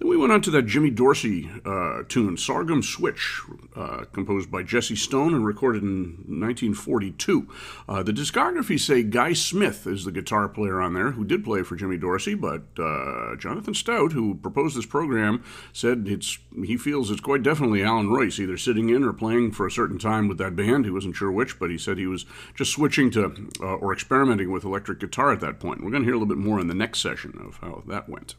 Then 0.00 0.08
we 0.08 0.16
went 0.16 0.32
on 0.32 0.40
to 0.42 0.50
that 0.52 0.62
Jimmy 0.62 0.88
Dorsey 0.88 1.50
uh, 1.66 2.04
tune, 2.08 2.38
Sorghum 2.38 2.82
Switch, 2.82 3.42
uh, 3.76 4.04
composed 4.14 4.50
by 4.50 4.62
Jesse 4.62 4.96
Stone 4.96 5.34
and 5.34 5.44
recorded 5.44 5.82
in 5.82 6.14
1942. 6.26 7.46
Uh, 7.86 8.02
the 8.02 8.12
discography 8.12 8.80
say 8.80 9.02
Guy 9.02 9.34
Smith 9.34 9.86
is 9.86 10.06
the 10.06 10.10
guitar 10.10 10.48
player 10.48 10.80
on 10.80 10.94
there, 10.94 11.10
who 11.10 11.22
did 11.22 11.44
play 11.44 11.62
for 11.62 11.76
Jimmy 11.76 11.98
Dorsey, 11.98 12.34
but 12.34 12.62
uh, 12.78 13.36
Jonathan 13.36 13.74
Stout, 13.74 14.12
who 14.12 14.36
proposed 14.36 14.74
this 14.74 14.86
program, 14.86 15.44
said 15.74 16.06
it's 16.08 16.38
he 16.64 16.78
feels 16.78 17.10
it's 17.10 17.20
quite 17.20 17.42
definitely 17.42 17.84
Allan 17.84 18.08
Reuss, 18.08 18.40
either 18.40 18.56
sitting 18.56 18.88
in 18.88 19.04
or 19.04 19.12
playing 19.12 19.52
for 19.52 19.66
a 19.66 19.70
certain 19.70 19.98
time 19.98 20.28
with 20.28 20.38
that 20.38 20.56
band. 20.56 20.86
He 20.86 20.90
wasn't 20.90 21.16
sure 21.16 21.30
which, 21.30 21.58
but 21.58 21.68
he 21.68 21.76
said 21.76 21.98
he 21.98 22.06
was 22.06 22.24
just 22.54 22.72
switching 22.72 23.10
to 23.10 23.50
uh, 23.60 23.74
or 23.74 23.92
experimenting 23.92 24.50
with 24.50 24.64
electric 24.64 24.98
guitar 24.98 25.30
at 25.30 25.40
that 25.40 25.60
point. 25.60 25.84
We're 25.84 25.90
going 25.90 26.04
to 26.04 26.06
hear 26.06 26.14
a 26.14 26.18
little 26.18 26.34
bit 26.34 26.42
more 26.42 26.58
in 26.58 26.68
the 26.68 26.74
next 26.74 27.00
session 27.00 27.38
of 27.46 27.58
how 27.58 27.82
that 27.86 28.08
went. 28.08 28.34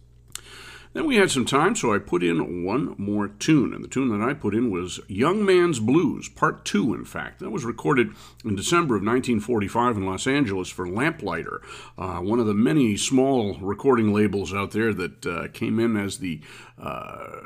Then 0.93 1.05
we 1.05 1.15
had 1.15 1.31
some 1.31 1.45
time, 1.45 1.75
so 1.75 1.93
I 1.93 1.99
put 1.99 2.21
in 2.21 2.65
one 2.65 2.95
more 2.97 3.29
tune. 3.29 3.73
And 3.73 3.83
the 3.83 3.87
tune 3.87 4.09
that 4.09 4.27
I 4.27 4.33
put 4.33 4.53
in 4.53 4.69
was 4.69 4.99
Young 5.07 5.45
Man's 5.45 5.79
Blues, 5.79 6.27
Part 6.27 6.65
2, 6.65 6.93
in 6.93 7.05
fact. 7.05 7.39
That 7.39 7.49
was 7.49 7.63
recorded 7.63 8.09
in 8.43 8.55
December 8.55 8.95
of 8.95 9.01
1945 9.01 9.97
in 9.97 10.05
Los 10.05 10.27
Angeles 10.27 10.69
for 10.69 10.87
Lamplighter, 10.87 11.61
uh, 11.97 12.17
one 12.17 12.39
of 12.39 12.45
the 12.45 12.53
many 12.53 12.97
small 12.97 13.57
recording 13.61 14.13
labels 14.13 14.53
out 14.53 14.71
there 14.71 14.93
that 14.93 15.25
uh, 15.25 15.47
came 15.49 15.79
in 15.79 15.95
as 15.95 16.17
the. 16.17 16.41
Uh, 16.81 17.39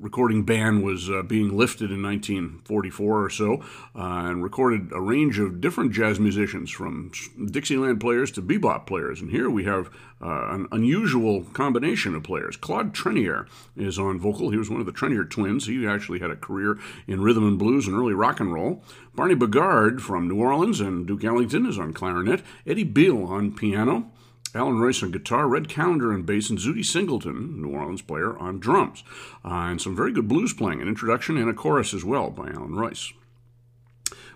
recording 0.00 0.44
ban 0.44 0.82
was 0.82 1.10
uh, 1.10 1.22
being 1.22 1.56
lifted 1.56 1.90
in 1.90 2.02
1944 2.02 3.24
or 3.24 3.30
so, 3.30 3.62
uh, 3.94 4.24
and 4.26 4.42
recorded 4.42 4.90
a 4.92 5.00
range 5.00 5.38
of 5.38 5.60
different 5.60 5.92
jazz 5.92 6.18
musicians, 6.18 6.70
from 6.70 7.12
Dixieland 7.50 8.00
players 8.00 8.30
to 8.32 8.42
bebop 8.42 8.86
players. 8.86 9.20
And 9.20 9.30
here 9.30 9.50
we 9.50 9.64
have 9.64 9.88
uh, 10.22 10.48
an 10.50 10.66
unusual 10.72 11.44
combination 11.52 12.14
of 12.14 12.22
players. 12.22 12.56
Claude 12.56 12.94
Trenier 12.94 13.46
is 13.76 13.98
on 13.98 14.18
vocal. 14.18 14.50
He 14.50 14.56
was 14.56 14.70
one 14.70 14.80
of 14.80 14.86
the 14.86 14.92
Trenier 14.92 15.28
twins. 15.28 15.66
He 15.66 15.86
actually 15.86 16.20
had 16.20 16.30
a 16.30 16.36
career 16.36 16.78
in 17.06 17.20
rhythm 17.20 17.46
and 17.46 17.58
blues 17.58 17.86
and 17.86 17.96
early 17.96 18.14
rock 18.14 18.40
and 18.40 18.52
roll. 18.52 18.82
Barney 19.14 19.34
Bigard 19.34 20.00
from 20.00 20.28
New 20.28 20.40
Orleans 20.40 20.80
and 20.80 21.06
Duke 21.06 21.24
Ellington 21.24 21.66
is 21.66 21.78
on 21.78 21.92
clarinet. 21.92 22.42
Eddie 22.66 22.84
Beale 22.84 23.24
on 23.24 23.52
piano. 23.54 24.10
Allan 24.54 24.78
Reuss 24.78 25.02
on 25.02 25.10
guitar, 25.10 25.46
Red 25.46 25.68
Callender 25.68 26.12
on 26.12 26.22
bass, 26.22 26.50
and 26.50 26.58
Zutty 26.58 26.84
Singleton, 26.84 27.62
New 27.62 27.70
Orleans 27.70 28.02
player, 28.02 28.36
on 28.38 28.58
drums. 28.58 29.04
Uh, 29.44 29.48
and 29.48 29.80
some 29.80 29.94
very 29.94 30.12
good 30.12 30.28
blues 30.28 30.52
playing, 30.52 30.80
an 30.80 30.88
introduction 30.88 31.36
and 31.36 31.48
a 31.48 31.54
chorus 31.54 31.94
as 31.94 32.04
well 32.04 32.30
by 32.30 32.48
Allan 32.48 32.74
Reuss. 32.74 33.12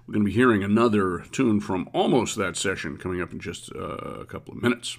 We're 0.06 0.12
going 0.12 0.24
to 0.24 0.30
be 0.30 0.36
hearing 0.36 0.62
another 0.62 1.24
tune 1.32 1.60
from 1.60 1.88
almost 1.92 2.36
that 2.36 2.56
session 2.56 2.98
coming 2.98 3.22
up 3.22 3.32
in 3.32 3.40
just 3.40 3.74
uh, 3.74 3.80
a 3.80 4.26
couple 4.26 4.54
of 4.54 4.62
minutes. 4.62 4.98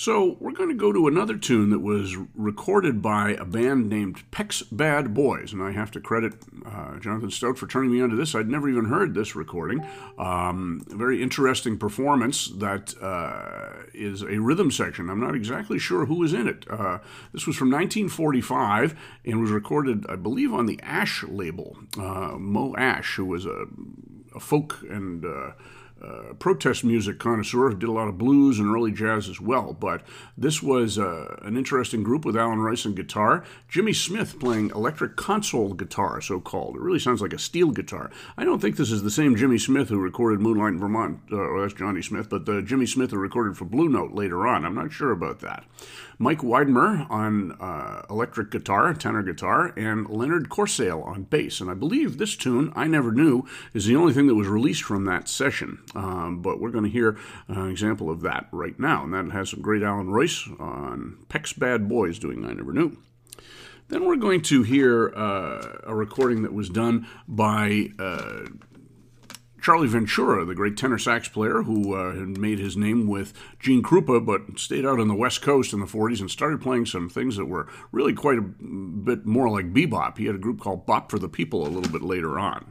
So, 0.00 0.36
we're 0.38 0.52
going 0.52 0.68
to 0.68 0.76
go 0.76 0.92
to 0.92 1.08
another 1.08 1.36
tune 1.36 1.70
that 1.70 1.80
was 1.80 2.14
recorded 2.36 3.02
by 3.02 3.30
a 3.30 3.44
band 3.44 3.88
named 3.88 4.22
Peck's 4.30 4.62
Bad 4.62 5.12
Boys, 5.12 5.52
and 5.52 5.60
I 5.60 5.72
have 5.72 5.90
to 5.90 6.00
credit 6.00 6.34
uh, 6.64 7.00
Jonathan 7.00 7.32
Stout 7.32 7.58
for 7.58 7.66
turning 7.66 7.90
me 7.90 8.00
onto 8.00 8.14
this. 8.14 8.32
I'd 8.32 8.48
never 8.48 8.68
even 8.68 8.84
heard 8.84 9.14
this 9.14 9.34
recording. 9.34 9.84
Um, 10.16 10.84
very 10.86 11.20
interesting 11.20 11.78
performance 11.78 12.46
that 12.46 12.94
uh, 13.02 13.86
is 13.92 14.22
a 14.22 14.38
rhythm 14.38 14.70
section. 14.70 15.10
I'm 15.10 15.18
not 15.18 15.34
exactly 15.34 15.80
sure 15.80 16.06
who 16.06 16.20
was 16.20 16.32
in 16.32 16.46
it. 16.46 16.64
Uh, 16.70 16.98
this 17.32 17.48
was 17.48 17.56
from 17.56 17.68
1945 17.68 18.94
and 19.24 19.40
was 19.40 19.50
recorded, 19.50 20.06
I 20.08 20.14
believe, 20.14 20.54
on 20.54 20.66
the 20.66 20.78
Asch 20.80 21.24
label. 21.24 21.76
Uh, 21.98 22.36
Moe 22.38 22.72
Asch, 22.76 23.16
who 23.16 23.24
was 23.24 23.46
a, 23.46 23.64
a 24.32 24.38
folk 24.38 24.78
and 24.88 25.24
uh, 26.02 26.34
protest 26.38 26.84
music 26.84 27.18
connoisseur, 27.18 27.70
did 27.70 27.88
a 27.88 27.92
lot 27.92 28.08
of 28.08 28.18
blues 28.18 28.58
and 28.58 28.68
early 28.68 28.92
jazz 28.92 29.28
as 29.28 29.40
well. 29.40 29.72
But 29.72 30.02
this 30.36 30.62
was 30.62 30.98
uh, 30.98 31.36
an 31.42 31.56
interesting 31.56 32.02
group 32.02 32.24
with 32.24 32.36
Allan 32.36 32.58
Reuss 32.58 32.86
on 32.86 32.94
guitar, 32.94 33.44
Jimmy 33.68 33.92
Smith 33.92 34.38
playing 34.38 34.70
electric 34.70 35.16
console 35.16 35.74
guitar, 35.74 36.20
so 36.20 36.40
called. 36.40 36.76
It 36.76 36.82
really 36.82 36.98
sounds 36.98 37.20
like 37.20 37.32
a 37.32 37.38
steel 37.38 37.70
guitar. 37.70 38.10
I 38.36 38.44
don't 38.44 38.60
think 38.60 38.76
this 38.76 38.90
is 38.90 39.02
the 39.02 39.10
same 39.10 39.36
Jimmy 39.36 39.58
Smith 39.58 39.88
who 39.88 39.98
recorded 39.98 40.40
Moonlight 40.40 40.74
in 40.74 40.78
Vermont. 40.78 41.20
Uh, 41.32 41.60
that's 41.60 41.74
Johnny 41.74 42.02
Smith, 42.02 42.28
but 42.28 42.46
the 42.46 42.62
Jimmy 42.62 42.86
Smith 42.86 43.10
who 43.10 43.18
recorded 43.18 43.56
for 43.56 43.64
Blue 43.64 43.88
Note 43.88 44.12
later 44.12 44.46
on. 44.46 44.64
I'm 44.64 44.74
not 44.74 44.92
sure 44.92 45.10
about 45.10 45.40
that. 45.40 45.64
Mike 46.20 46.40
Widemer 46.40 47.08
on 47.10 47.52
uh, 47.60 48.02
electric 48.10 48.50
guitar, 48.50 48.92
tenor 48.92 49.22
guitar, 49.22 49.72
and 49.76 50.08
Leonard 50.10 50.48
Corsale 50.48 51.02
on 51.02 51.22
bass. 51.22 51.60
And 51.60 51.70
I 51.70 51.74
believe 51.74 52.18
this 52.18 52.34
tune, 52.34 52.72
I 52.74 52.88
Never 52.88 53.12
Knew, 53.12 53.46
is 53.72 53.86
the 53.86 53.94
only 53.94 54.12
thing 54.12 54.26
that 54.26 54.34
was 54.34 54.48
released 54.48 54.82
from 54.82 55.04
that 55.04 55.28
session. 55.28 55.78
Um, 55.94 56.42
but 56.42 56.60
we're 56.60 56.70
going 56.70 56.84
to 56.84 56.90
hear 56.90 57.18
an 57.48 57.70
example 57.70 58.10
of 58.10 58.22
that 58.22 58.48
right 58.52 58.78
now. 58.78 59.04
And 59.04 59.14
that 59.14 59.32
has 59.32 59.50
some 59.50 59.62
great 59.62 59.82
Allan 59.82 60.08
Reuss 60.08 60.48
on 60.60 61.24
Peck's 61.28 61.52
Bad 61.52 61.88
Boys 61.88 62.18
doing 62.18 62.44
I 62.44 62.52
Never 62.52 62.72
Knew. 62.72 62.96
Then 63.88 64.04
we're 64.04 64.16
going 64.16 64.42
to 64.42 64.62
hear 64.62 65.12
uh, 65.16 65.78
a 65.84 65.94
recording 65.94 66.42
that 66.42 66.52
was 66.52 66.68
done 66.68 67.06
by 67.26 67.88
uh, 67.98 68.48
Charlie 69.62 69.88
Ventura, 69.88 70.44
the 70.44 70.54
great 70.54 70.76
tenor 70.76 70.98
sax 70.98 71.28
player 71.28 71.62
who 71.62 71.94
uh, 71.94 72.14
had 72.14 72.38
made 72.38 72.58
his 72.58 72.76
name 72.76 73.06
with 73.06 73.32
Gene 73.58 73.82
Krupa, 73.82 74.24
but 74.24 74.58
stayed 74.58 74.84
out 74.86 75.00
on 75.00 75.08
the 75.08 75.14
West 75.14 75.42
Coast 75.42 75.72
in 75.72 75.80
the 75.80 75.86
40s 75.86 76.20
and 76.20 76.30
started 76.30 76.60
playing 76.60 76.86
some 76.86 77.08
things 77.08 77.36
that 77.36 77.46
were 77.46 77.66
really 77.90 78.12
quite 78.12 78.38
a 78.38 78.42
bit 78.42 79.26
more 79.26 79.48
like 79.48 79.72
bebop. 79.72 80.18
He 80.18 80.26
had 80.26 80.34
a 80.34 80.38
group 80.38 80.60
called 80.60 80.86
Bop 80.86 81.10
for 81.10 81.18
the 81.18 81.28
People 81.28 81.66
a 81.66 81.68
little 81.68 81.90
bit 81.90 82.02
later 82.02 82.38
on. 82.38 82.66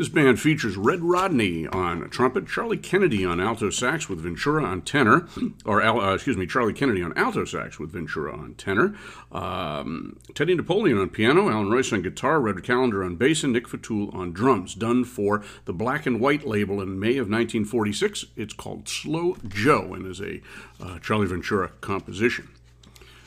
This 0.00 0.08
band 0.08 0.40
features 0.40 0.78
Red 0.78 1.02
Rodney 1.02 1.66
on 1.66 2.08
trumpet, 2.08 2.46
Charlie 2.48 2.78
Kennedy 2.78 3.22
on 3.22 3.38
alto 3.38 3.68
sax 3.68 4.08
with 4.08 4.20
Ventura 4.20 4.64
on 4.64 4.80
tenor, 4.80 5.28
or 5.66 5.82
uh, 5.82 6.14
excuse 6.14 6.38
me, 6.38 6.46
Charlie 6.46 6.72
Kennedy 6.72 7.02
on 7.02 7.12
alto 7.18 7.44
sax 7.44 7.78
with 7.78 7.92
Ventura 7.92 8.34
on 8.34 8.54
tenor, 8.54 8.96
um, 9.30 10.18
Teddy 10.34 10.54
Napoleon 10.54 10.96
on 10.96 11.10
piano, 11.10 11.50
Allan 11.50 11.68
Reuss 11.68 11.92
on 11.92 12.00
guitar, 12.00 12.40
Red 12.40 12.64
Callender 12.64 13.04
on 13.04 13.16
bass, 13.16 13.44
and 13.44 13.52
Nick 13.52 13.68
Fatool 13.68 14.10
on 14.14 14.32
drums. 14.32 14.74
Done 14.74 15.04
for 15.04 15.44
the 15.66 15.74
Black 15.74 16.06
and 16.06 16.18
White 16.18 16.46
label 16.46 16.80
in 16.80 16.98
May 16.98 17.18
of 17.18 17.28
1946. 17.28 18.24
It's 18.36 18.54
called 18.54 18.88
Slow 18.88 19.36
Joe 19.46 19.92
and 19.92 20.06
is 20.06 20.22
a 20.22 20.40
uh, 20.82 20.98
Charlie 21.00 21.26
Ventura 21.26 21.72
composition. 21.82 22.48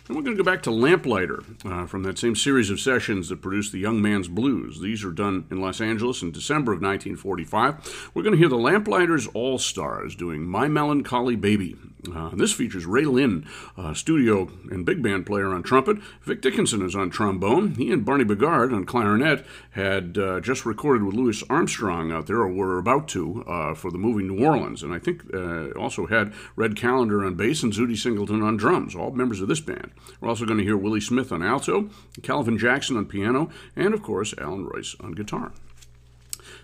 And 0.07 0.17
we're 0.17 0.23
going 0.23 0.35
to 0.35 0.43
go 0.43 0.51
back 0.51 0.63
to 0.63 0.71
Lamplighter 0.71 1.43
uh, 1.63 1.85
from 1.85 2.03
that 2.03 2.19
same 2.19 2.35
series 2.35 2.69
of 2.69 2.81
sessions 2.81 3.29
that 3.29 3.41
produced 3.41 3.71
The 3.71 3.79
Young 3.79 4.01
Man's 4.01 4.27
Blues. 4.27 4.81
These 4.81 5.05
are 5.05 5.11
done 5.11 5.45
in 5.49 5.61
Los 5.61 5.79
Angeles 5.79 6.21
in 6.21 6.31
December 6.31 6.73
of 6.73 6.81
1945. 6.81 8.11
We're 8.13 8.23
going 8.23 8.33
to 8.33 8.37
hear 8.37 8.49
the 8.49 8.57
Lamplighters 8.57 9.27
All 9.27 9.57
Stars 9.57 10.13
doing 10.15 10.45
My 10.45 10.67
Melancholy 10.67 11.37
Baby. 11.37 11.77
Uh, 12.13 12.31
this 12.33 12.51
features 12.51 12.85
Ray 12.85 13.05
Linn, 13.05 13.45
uh, 13.77 13.93
studio 13.93 14.49
and 14.69 14.85
big 14.85 15.01
band 15.01 15.25
player 15.25 15.53
on 15.53 15.63
trumpet. 15.63 15.97
Vic 16.23 16.41
Dickenson 16.41 16.81
is 16.81 16.95
on 16.95 17.09
trombone. 17.09 17.75
He 17.75 17.91
and 17.91 18.05
Barney 18.05 18.25
Bigard 18.25 18.73
on 18.73 18.85
clarinet 18.85 19.45
had 19.71 20.17
uh, 20.17 20.39
just 20.39 20.65
recorded 20.65 21.03
with 21.03 21.15
Louis 21.15 21.43
Armstrong 21.49 22.11
out 22.11 22.27
there, 22.27 22.37
or 22.37 22.49
were 22.49 22.77
about 22.77 23.07
to, 23.09 23.43
uh, 23.47 23.73
for 23.73 23.91
the 23.91 23.97
movie 23.97 24.23
New 24.23 24.43
Orleans. 24.43 24.83
And 24.83 24.93
I 24.93 24.99
think 24.99 25.23
uh, 25.33 25.71
also 25.71 26.07
had 26.07 26.33
Red 26.55 26.75
Callender 26.75 27.23
on 27.23 27.35
bass 27.35 27.63
and 27.63 27.73
Zutty 27.73 27.97
Singleton 27.97 28.41
on 28.41 28.57
drums, 28.57 28.95
all 28.95 29.11
members 29.11 29.41
of 29.41 29.47
this 29.47 29.61
band. 29.61 29.91
We're 30.19 30.29
also 30.29 30.45
going 30.45 30.59
to 30.59 30.63
hear 30.63 30.77
Willie 30.77 31.01
Smith 31.01 31.31
on 31.31 31.41
alto, 31.41 31.89
Calvin 32.21 32.57
Jackson 32.57 32.97
on 32.97 33.05
piano, 33.05 33.49
and 33.75 33.93
of 33.93 34.03
course 34.03 34.33
Allan 34.37 34.65
Reuss 34.65 34.95
on 35.03 35.13
guitar. 35.13 35.51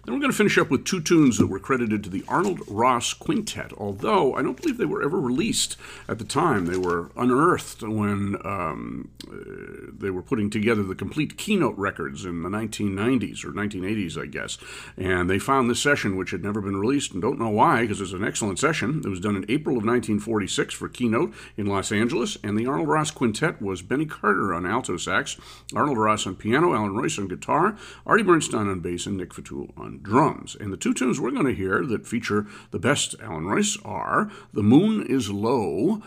Then 0.05 0.13
we're 0.15 0.21
going 0.21 0.31
to 0.31 0.37
finish 0.37 0.57
up 0.57 0.69
with 0.69 0.85
two 0.85 1.01
tunes 1.01 1.37
that 1.37 1.47
were 1.47 1.59
credited 1.59 2.03
to 2.03 2.09
the 2.09 2.23
Arnold 2.27 2.61
Ross 2.67 3.13
Quintet, 3.13 3.73
although 3.77 4.33
I 4.33 4.41
don't 4.41 4.59
believe 4.59 4.77
they 4.77 4.85
were 4.85 5.03
ever 5.03 5.19
released 5.19 5.77
at 6.07 6.19
the 6.19 6.25
time. 6.25 6.65
They 6.65 6.77
were 6.77 7.11
unearthed 7.15 7.81
when 7.81 8.37
um, 8.45 9.09
uh, 9.27 9.91
they 9.91 10.09
were 10.09 10.21
putting 10.21 10.49
together 10.49 10.83
the 10.83 10.95
complete 10.95 11.37
keynote 11.37 11.77
records 11.77 12.25
in 12.25 12.43
the 12.43 12.49
1990s 12.49 13.43
or 13.43 13.51
1980s, 13.51 14.21
I 14.21 14.25
guess. 14.25 14.57
And 14.97 15.29
they 15.29 15.39
found 15.39 15.69
this 15.69 15.81
session, 15.81 16.15
which 16.15 16.31
had 16.31 16.43
never 16.43 16.61
been 16.61 16.77
released, 16.77 17.11
and 17.13 17.21
don't 17.21 17.39
know 17.39 17.49
why, 17.49 17.81
because 17.81 18.01
it's 18.01 18.13
an 18.13 18.23
excellent 18.23 18.59
session. 18.59 19.01
It 19.03 19.09
was 19.09 19.19
done 19.19 19.35
in 19.35 19.45
April 19.49 19.77
of 19.77 19.83
1946 19.83 20.73
for 20.73 20.89
keynote 20.89 21.33
in 21.57 21.65
Los 21.65 21.91
Angeles, 21.91 22.37
and 22.43 22.57
the 22.57 22.67
Arnold 22.67 22.87
Ross 22.87 23.11
Quintet 23.11 23.61
was 23.61 23.81
Benny 23.81 24.05
Carter 24.05 24.53
on 24.53 24.65
alto 24.65 24.97
sax, 24.97 25.37
Arnold 25.75 25.97
Ross 25.97 26.25
on 26.25 26.35
piano, 26.35 26.73
Allan 26.73 26.93
Reuss 26.93 27.19
on 27.19 27.27
guitar, 27.27 27.77
Artie 28.05 28.23
Bernstein 28.23 28.67
on 28.67 28.79
bass, 28.79 29.05
and 29.05 29.17
Nick 29.17 29.33
Fatool 29.33 29.77
on 29.77 29.88
drums. 29.97 30.55
And 30.59 30.71
the 30.71 30.77
two 30.77 30.93
tunes 30.93 31.19
we're 31.19 31.31
going 31.31 31.45
to 31.45 31.53
hear 31.53 31.85
that 31.85 32.07
feature 32.07 32.45
the 32.71 32.79
best 32.79 33.15
Allan 33.21 33.45
Reuss 33.45 33.77
are 33.83 34.31
The 34.53 34.63
Moon 34.63 35.05
is 35.05 35.29
Low 35.29 36.01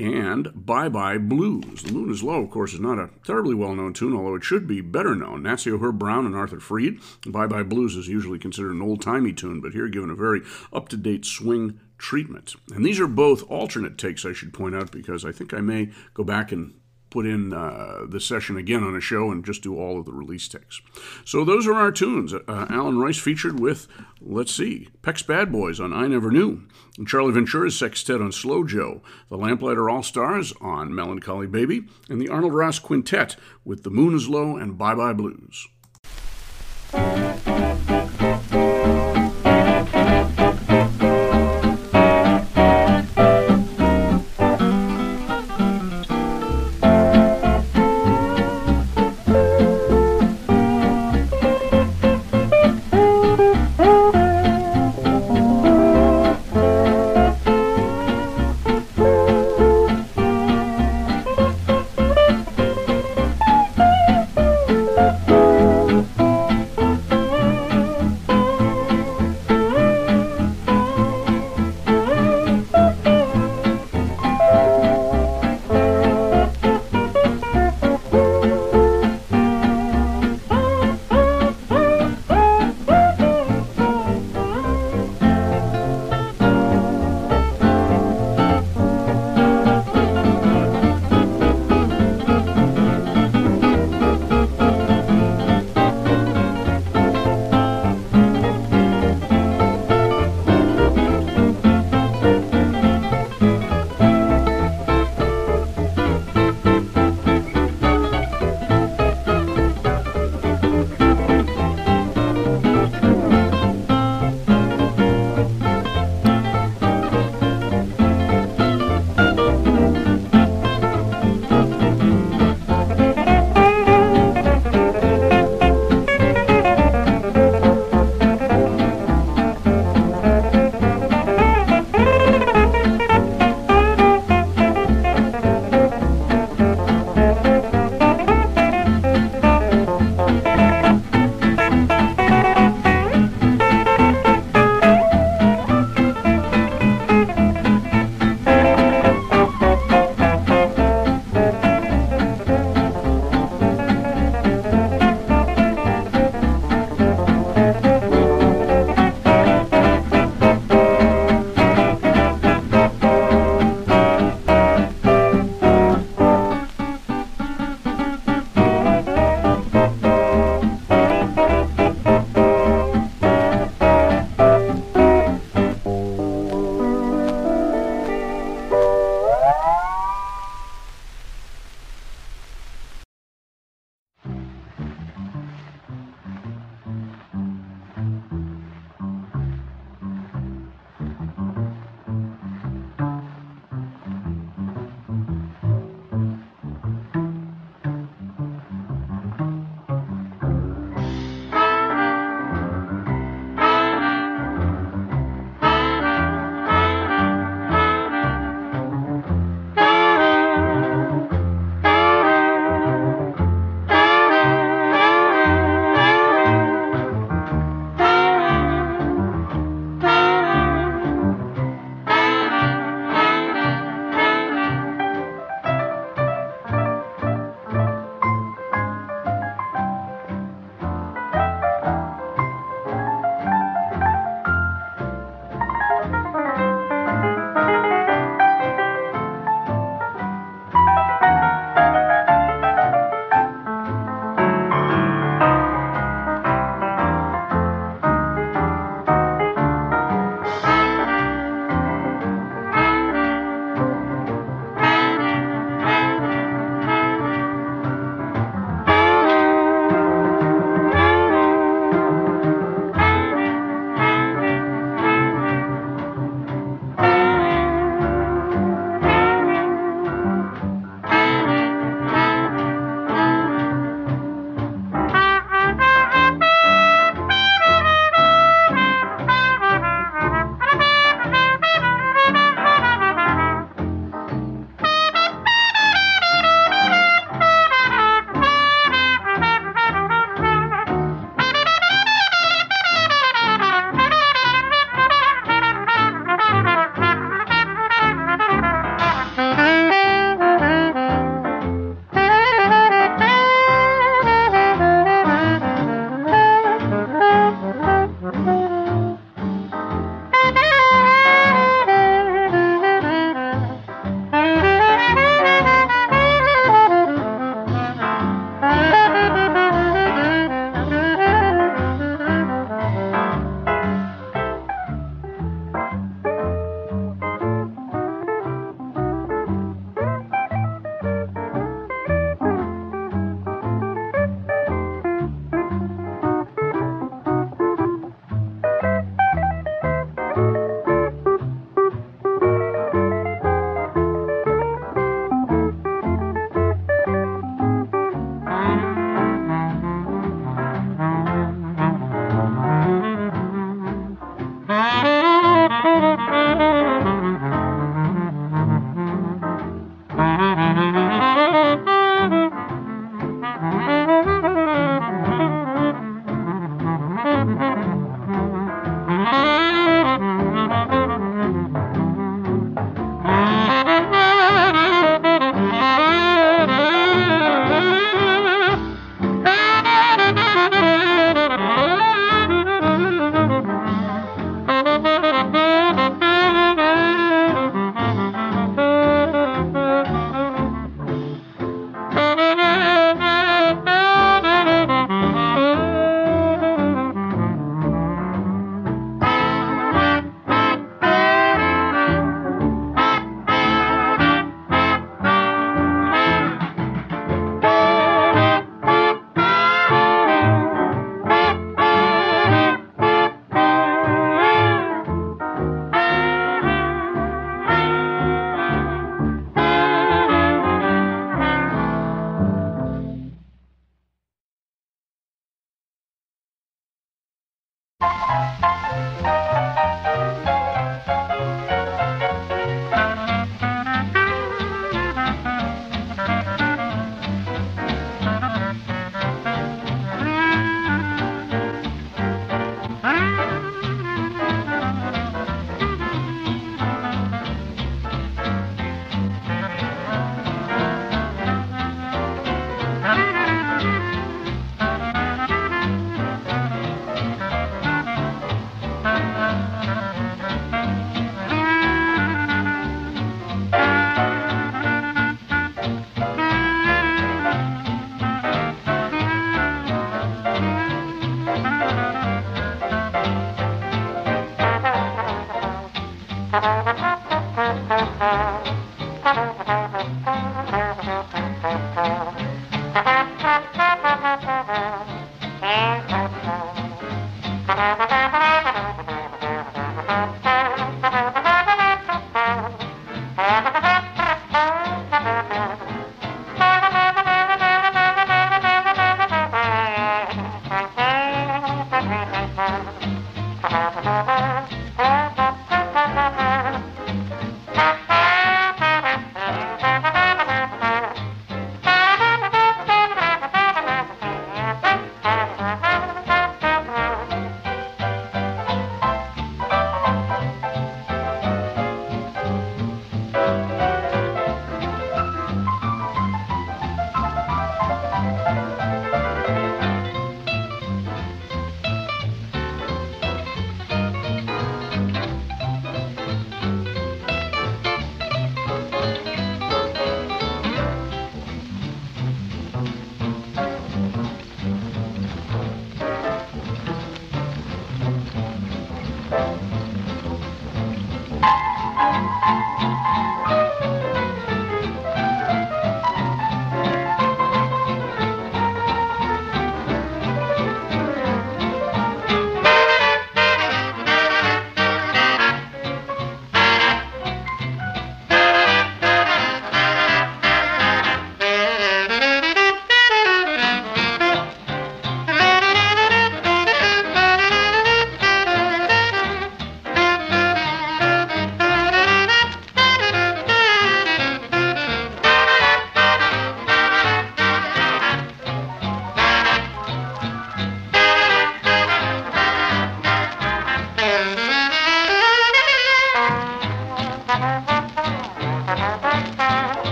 and 0.00 0.48
Bye 0.54 0.88
Bye 0.88 1.18
Blues. 1.18 1.82
The 1.82 1.92
Moon 1.92 2.10
is 2.10 2.22
Low, 2.22 2.42
of 2.42 2.50
course, 2.50 2.72
is 2.72 2.80
not 2.80 2.98
a 2.98 3.10
terribly 3.24 3.54
well 3.54 3.74
known 3.74 3.92
tune, 3.92 4.14
although 4.14 4.36
it 4.36 4.44
should 4.44 4.66
be 4.66 4.80
better 4.80 5.14
known. 5.14 5.42
Nacio 5.42 5.80
Herb 5.80 5.98
Brown 5.98 6.26
and 6.26 6.36
Arthur 6.36 6.60
Freed. 6.60 7.00
Bye 7.26 7.46
Bye 7.46 7.64
Blues 7.64 7.96
is 7.96 8.08
usually 8.08 8.38
considered 8.38 8.72
an 8.72 8.82
old 8.82 9.02
timey 9.02 9.32
tune, 9.32 9.60
but 9.60 9.72
here 9.72 9.88
given 9.88 10.10
a 10.10 10.14
very 10.14 10.42
up 10.72 10.88
to 10.90 10.96
date 10.96 11.24
swing 11.24 11.80
treatment. 11.98 12.54
And 12.72 12.84
these 12.84 13.00
are 13.00 13.08
both 13.08 13.48
alternate 13.50 13.98
takes, 13.98 14.24
I 14.24 14.32
should 14.32 14.54
point 14.54 14.76
out, 14.76 14.92
because 14.92 15.24
I 15.24 15.32
think 15.32 15.52
I 15.52 15.60
may 15.60 15.90
go 16.14 16.22
back 16.22 16.52
and 16.52 16.74
put 17.10 17.26
in 17.26 17.52
uh, 17.52 18.04
the 18.08 18.20
session 18.20 18.56
again 18.56 18.82
on 18.82 18.96
a 18.96 19.00
show 19.00 19.30
and 19.30 19.44
just 19.44 19.62
do 19.62 19.78
all 19.78 19.98
of 19.98 20.06
the 20.06 20.12
release 20.12 20.48
takes. 20.48 20.80
So 21.24 21.44
those 21.44 21.66
are 21.66 21.74
our 21.74 21.92
tunes. 21.92 22.32
Uh, 22.34 22.40
Allan 22.68 22.96
Reuss 22.96 23.20
featured 23.20 23.58
with, 23.60 23.88
let's 24.20 24.54
see, 24.54 24.88
Peck's 25.02 25.22
Bad 25.22 25.50
Boys 25.50 25.80
on 25.80 25.92
I 25.92 26.06
Never 26.06 26.30
Knew, 26.30 26.62
and 26.96 27.08
Charlie 27.08 27.32
Ventura's 27.32 27.78
Sextet 27.78 28.20
on 28.20 28.32
Slow 28.32 28.64
Joe, 28.64 29.02
the 29.28 29.36
Lamplighter 29.36 29.88
All 29.88 30.02
Stars 30.02 30.52
on 30.60 30.94
Melancholy 30.94 31.46
Baby, 31.46 31.82
and 32.08 32.20
the 32.20 32.28
Arnold 32.28 32.54
Ross 32.54 32.78
Quintet 32.78 33.36
with 33.64 33.82
The 33.82 33.90
Moon 33.90 34.14
is 34.14 34.28
Low 34.28 34.56
and 34.56 34.76
Bye 34.76 34.94
Bye 34.94 35.12
Blues. 35.12 35.68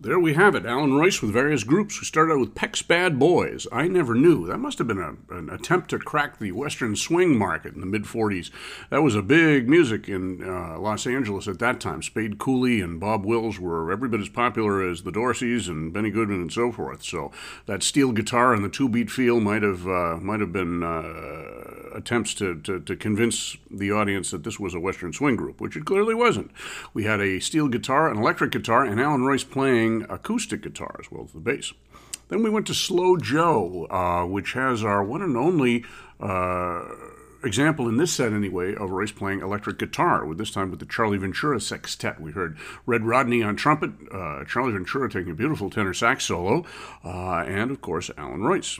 There 0.00 0.20
we 0.20 0.34
have 0.34 0.54
it. 0.54 0.64
Allan 0.64 0.92
Reuss 0.92 1.20
with 1.20 1.32
various 1.32 1.64
groups. 1.64 2.00
We 2.00 2.06
started 2.06 2.34
out 2.34 2.38
with 2.38 2.54
Peck's 2.54 2.82
Bad 2.82 3.18
Boys. 3.18 3.66
I 3.72 3.88
never 3.88 4.14
knew. 4.14 4.46
That 4.46 4.58
must 4.58 4.78
have 4.78 4.86
been 4.86 5.00
a, 5.00 5.16
an 5.34 5.50
attempt 5.50 5.90
to 5.90 5.98
crack 5.98 6.38
the 6.38 6.52
Western 6.52 6.94
swing 6.94 7.36
market 7.36 7.74
in 7.74 7.80
the 7.80 7.86
mid 7.86 8.04
40s. 8.04 8.50
That 8.90 9.02
was 9.02 9.16
a 9.16 9.22
big 9.22 9.68
music 9.68 10.08
in 10.08 10.44
uh, 10.44 10.78
Los 10.78 11.04
Angeles 11.04 11.48
at 11.48 11.58
that 11.58 11.80
time. 11.80 12.02
Spade 12.02 12.38
Cooley 12.38 12.80
and 12.80 13.00
Bob 13.00 13.24
Wills 13.24 13.58
were 13.58 13.90
every 13.90 14.08
bit 14.08 14.20
as 14.20 14.28
popular 14.28 14.88
as 14.88 15.02
the 15.02 15.10
Dorseys 15.10 15.68
and 15.68 15.92
Benny 15.92 16.10
Goodman 16.10 16.42
and 16.42 16.52
so 16.52 16.70
forth. 16.70 17.02
So 17.02 17.32
that 17.66 17.82
steel 17.82 18.12
guitar 18.12 18.54
and 18.54 18.64
the 18.64 18.68
two 18.68 18.88
beat 18.88 19.10
feel 19.10 19.40
might 19.40 19.64
have 19.64 19.84
uh, 19.88 20.18
might 20.20 20.38
have 20.38 20.52
been 20.52 20.84
uh, 20.84 21.78
attempts 21.98 22.34
to, 22.34 22.54
to, 22.60 22.80
to 22.80 22.96
convince 22.96 23.56
the 23.70 23.90
audience 23.90 24.30
that 24.30 24.44
this 24.44 24.58
was 24.58 24.74
a 24.74 24.80
Western 24.80 25.12
swing 25.12 25.36
group, 25.36 25.60
which 25.60 25.76
it 25.76 25.84
clearly 25.84 26.14
wasn't. 26.14 26.50
We 26.94 27.04
had 27.04 27.20
a 27.20 27.40
steel 27.40 27.68
guitar, 27.68 28.10
an 28.10 28.18
electric 28.18 28.52
guitar, 28.52 28.84
and 28.84 29.00
Allan 29.00 29.22
Reuss 29.22 29.48
playing 29.48 29.87
acoustic 30.08 30.62
guitar 30.62 30.96
as 31.00 31.10
well 31.10 31.24
as 31.24 31.32
the 31.32 31.40
bass. 31.40 31.72
Then 32.28 32.42
we 32.42 32.50
went 32.50 32.66
to 32.66 32.74
Slow 32.74 33.16
Joe, 33.16 33.86
uh, 33.90 34.26
which 34.26 34.52
has 34.52 34.84
our 34.84 35.02
one 35.02 35.22
and 35.22 35.36
only 35.36 35.84
uh, 36.20 36.84
example 37.42 37.88
in 37.88 37.96
this 37.96 38.12
set, 38.12 38.32
anyway, 38.32 38.74
of 38.74 38.90
Reuss 38.90 39.14
playing 39.14 39.40
electric 39.40 39.78
guitar, 39.78 40.26
with 40.26 40.38
this 40.38 40.50
time 40.50 40.70
with 40.70 40.80
the 40.80 40.86
Charlie 40.86 41.18
Ventura 41.18 41.60
Sextet. 41.60 42.20
We 42.20 42.32
heard 42.32 42.58
Red 42.84 43.04
Rodney 43.04 43.42
on 43.42 43.56
trumpet, 43.56 43.92
uh, 44.12 44.44
Charlie 44.44 44.72
Ventura 44.72 45.08
taking 45.08 45.32
a 45.32 45.36
beautiful 45.36 45.70
tenor 45.70 45.94
sax 45.94 46.24
solo, 46.24 46.66
uh, 47.04 47.44
and 47.46 47.70
of 47.70 47.80
course, 47.80 48.10
Allan 48.18 48.42
Reuss. 48.42 48.78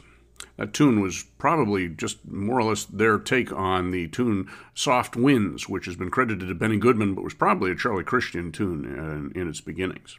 That 0.57 0.75
tune 0.75 1.01
was 1.01 1.25
probably 1.39 1.89
just 1.89 2.27
more 2.29 2.59
or 2.59 2.65
less 2.65 2.85
their 2.85 3.19
take 3.19 3.53
on 3.53 3.93
the 3.93 4.09
tune 4.09 4.49
Soft 4.75 5.17
Winds, 5.17 5.69
which 5.69 5.87
has 5.87 5.97
been 5.97 6.11
credited 6.11 6.49
to 6.49 6.55
Benny 6.55 6.77
Goodman, 6.77 7.15
but 7.15 7.25
was 7.25 7.35
probably 7.35 7.71
a 7.71 7.77
Charlie 7.77 8.05
Christian 8.05 8.53
tune 8.53 8.85
in, 8.85 9.41
in 9.41 9.49
its 9.49 9.61
beginnings. 9.61 10.19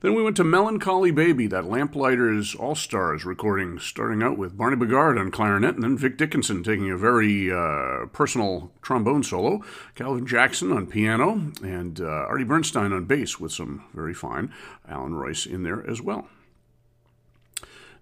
Then 0.00 0.14
we 0.14 0.22
went 0.22 0.36
to 0.36 0.44
Melancholy 0.44 1.10
Baby, 1.10 1.48
that 1.48 1.64
Lamplighters 1.64 2.54
All 2.54 2.76
Stars 2.76 3.24
recording, 3.24 3.80
starting 3.80 4.22
out 4.22 4.38
with 4.38 4.56
Barney 4.56 4.76
Bigard 4.76 5.18
on 5.18 5.32
clarinet, 5.32 5.74
and 5.74 5.82
then 5.82 5.98
Vic 5.98 6.16
Dickenson 6.16 6.62
taking 6.62 6.88
a 6.88 6.96
very 6.96 7.52
uh, 7.52 8.06
personal 8.12 8.70
trombone 8.80 9.24
solo, 9.24 9.64
Calvin 9.96 10.24
Jackson 10.24 10.70
on 10.70 10.86
piano, 10.86 11.50
and 11.64 12.00
uh, 12.00 12.04
Artie 12.04 12.44
Bernstein 12.44 12.92
on 12.92 13.06
bass, 13.06 13.40
with 13.40 13.50
some 13.50 13.86
very 13.92 14.14
fine 14.14 14.54
Allan 14.88 15.14
Reuss 15.14 15.48
in 15.48 15.64
there 15.64 15.84
as 15.90 16.00
well. 16.00 16.28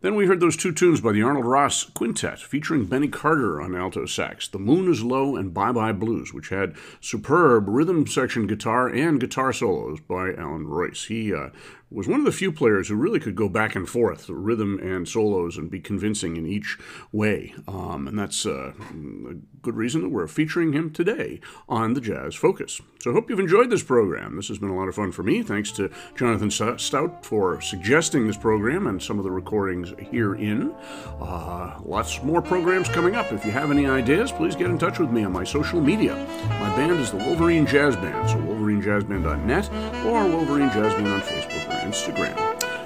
Then 0.03 0.15
we 0.15 0.27
heard 0.27 0.41
those 0.41 0.59
two 0.59 0.73
tunes 0.73 1.01
by 1.01 1.13
the 1.13 1.23
Arnold 1.23 1.47
Ross 1.47 1.85
Quintet, 1.85 2.39
featuring 2.39 2.85
Benny 2.85 3.09
Carter 3.09 3.61
on 3.61 3.75
alto 3.75 4.05
sax, 4.05 4.47
The 4.47 4.59
Moon 4.59 4.91
is 4.91 5.03
Low 5.03 5.37
and 5.37 5.55
Bye 5.55 5.73
Bye 5.73 5.93
Blues, 5.93 6.35
which 6.35 6.51
had 6.51 6.75
superb 7.01 7.65
rhythm 7.67 8.07
section 8.07 8.47
guitar 8.47 8.89
and 8.89 9.19
guitar 9.19 9.55
solos 9.55 9.99
by 10.01 10.35
Allan 10.35 10.67
Reuss. 10.67 11.07
He 11.07 11.33
uh, 11.33 11.49
was 11.91 12.09
one 12.09 12.19
of 12.19 12.27
the 12.27 12.33
few 12.33 12.51
players 12.51 12.89
who 12.89 12.97
really 12.97 13.21
could 13.21 13.37
go 13.37 13.49
back 13.49 13.77
and 13.77 13.89
forth, 13.89 14.29
rhythm 14.29 14.79
and 14.81 15.09
solos, 15.09 15.57
and 15.57 15.71
be 15.71 15.79
convincing 15.79 16.37
in 16.37 16.45
each 16.45 16.79
way. 17.13 17.55
Um, 17.69 18.09
and 18.09 18.19
that's 18.19 18.45
uh, 18.45 18.73
a 18.91 19.35
good 19.63 19.77
reason 19.77 20.03
that 20.03 20.09
we're 20.09 20.27
featuring 20.27 20.73
him 20.73 20.91
today 20.91 21.41
on 21.69 21.95
the 21.95 22.01
Jazz 22.01 22.35
Focus. 22.35 22.81
So 23.01 23.11
I 23.11 23.15
hope 23.15 23.31
you've 23.31 23.39
enjoyed 23.39 23.71
this 23.71 23.85
program. 23.85 24.35
This 24.35 24.49
has 24.49 24.59
been 24.59 24.71
a 24.71 24.77
lot 24.77 24.89
of 24.89 24.97
fun 24.97 25.13
for 25.13 25.23
me. 25.23 25.43
Thanks 25.45 25.71
to 25.73 25.89
Jonathan 26.17 26.51
Stout 26.51 27.25
for 27.25 27.61
suggesting 27.61 28.27
this 28.27 28.37
program 28.37 28.89
and 28.89 29.01
some 29.01 29.19
of 29.19 29.25
the 29.25 29.31
recordings 29.31 29.93
herein. 30.11 30.75
Uh, 31.21 31.79
lots 31.85 32.21
more 32.25 32.43
programs 32.43 32.89
coming 32.89 33.15
up. 33.15 33.33
If 33.33 33.45
you 33.45 33.53
have 33.53 33.71
any 33.71 33.87
ideas, 33.87 34.33
please 34.33 34.57
get 34.57 34.71
in 34.71 34.79
touch 34.79 34.99
with 34.99 35.11
me 35.11 35.23
on 35.23 35.33
my 35.33 35.45
social 35.45 35.81
media. 35.81 36.17
My 36.59 36.75
band 36.75 36.99
is 36.99 37.13
the 37.13 37.19
Wolverine 37.19 37.65
Jazz 37.67 37.95
Band, 37.95 38.29
so 38.29 38.37
wolverinejazz.net 38.39 40.05
or 40.05 40.29
Wolverine 40.29 40.71
Jazz 40.71 40.93
Band 40.95 41.09
on 41.09 41.21
Facebook 41.21 41.86
Instagram. 41.87 42.37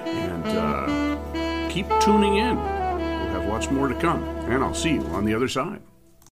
And 0.07 0.47
uh, 0.47 1.69
keep 1.71 1.87
tuning 2.01 2.37
in. 2.37 2.57
We'll 2.57 3.41
have 3.41 3.47
lots 3.47 3.71
more 3.71 3.89
to 3.89 3.95
come. 3.95 4.23
And 4.51 4.63
I'll 4.63 4.75
see 4.75 4.95
you 4.95 5.07
on 5.07 5.25
the 5.25 5.35
other 5.35 5.49
side. 5.49 5.81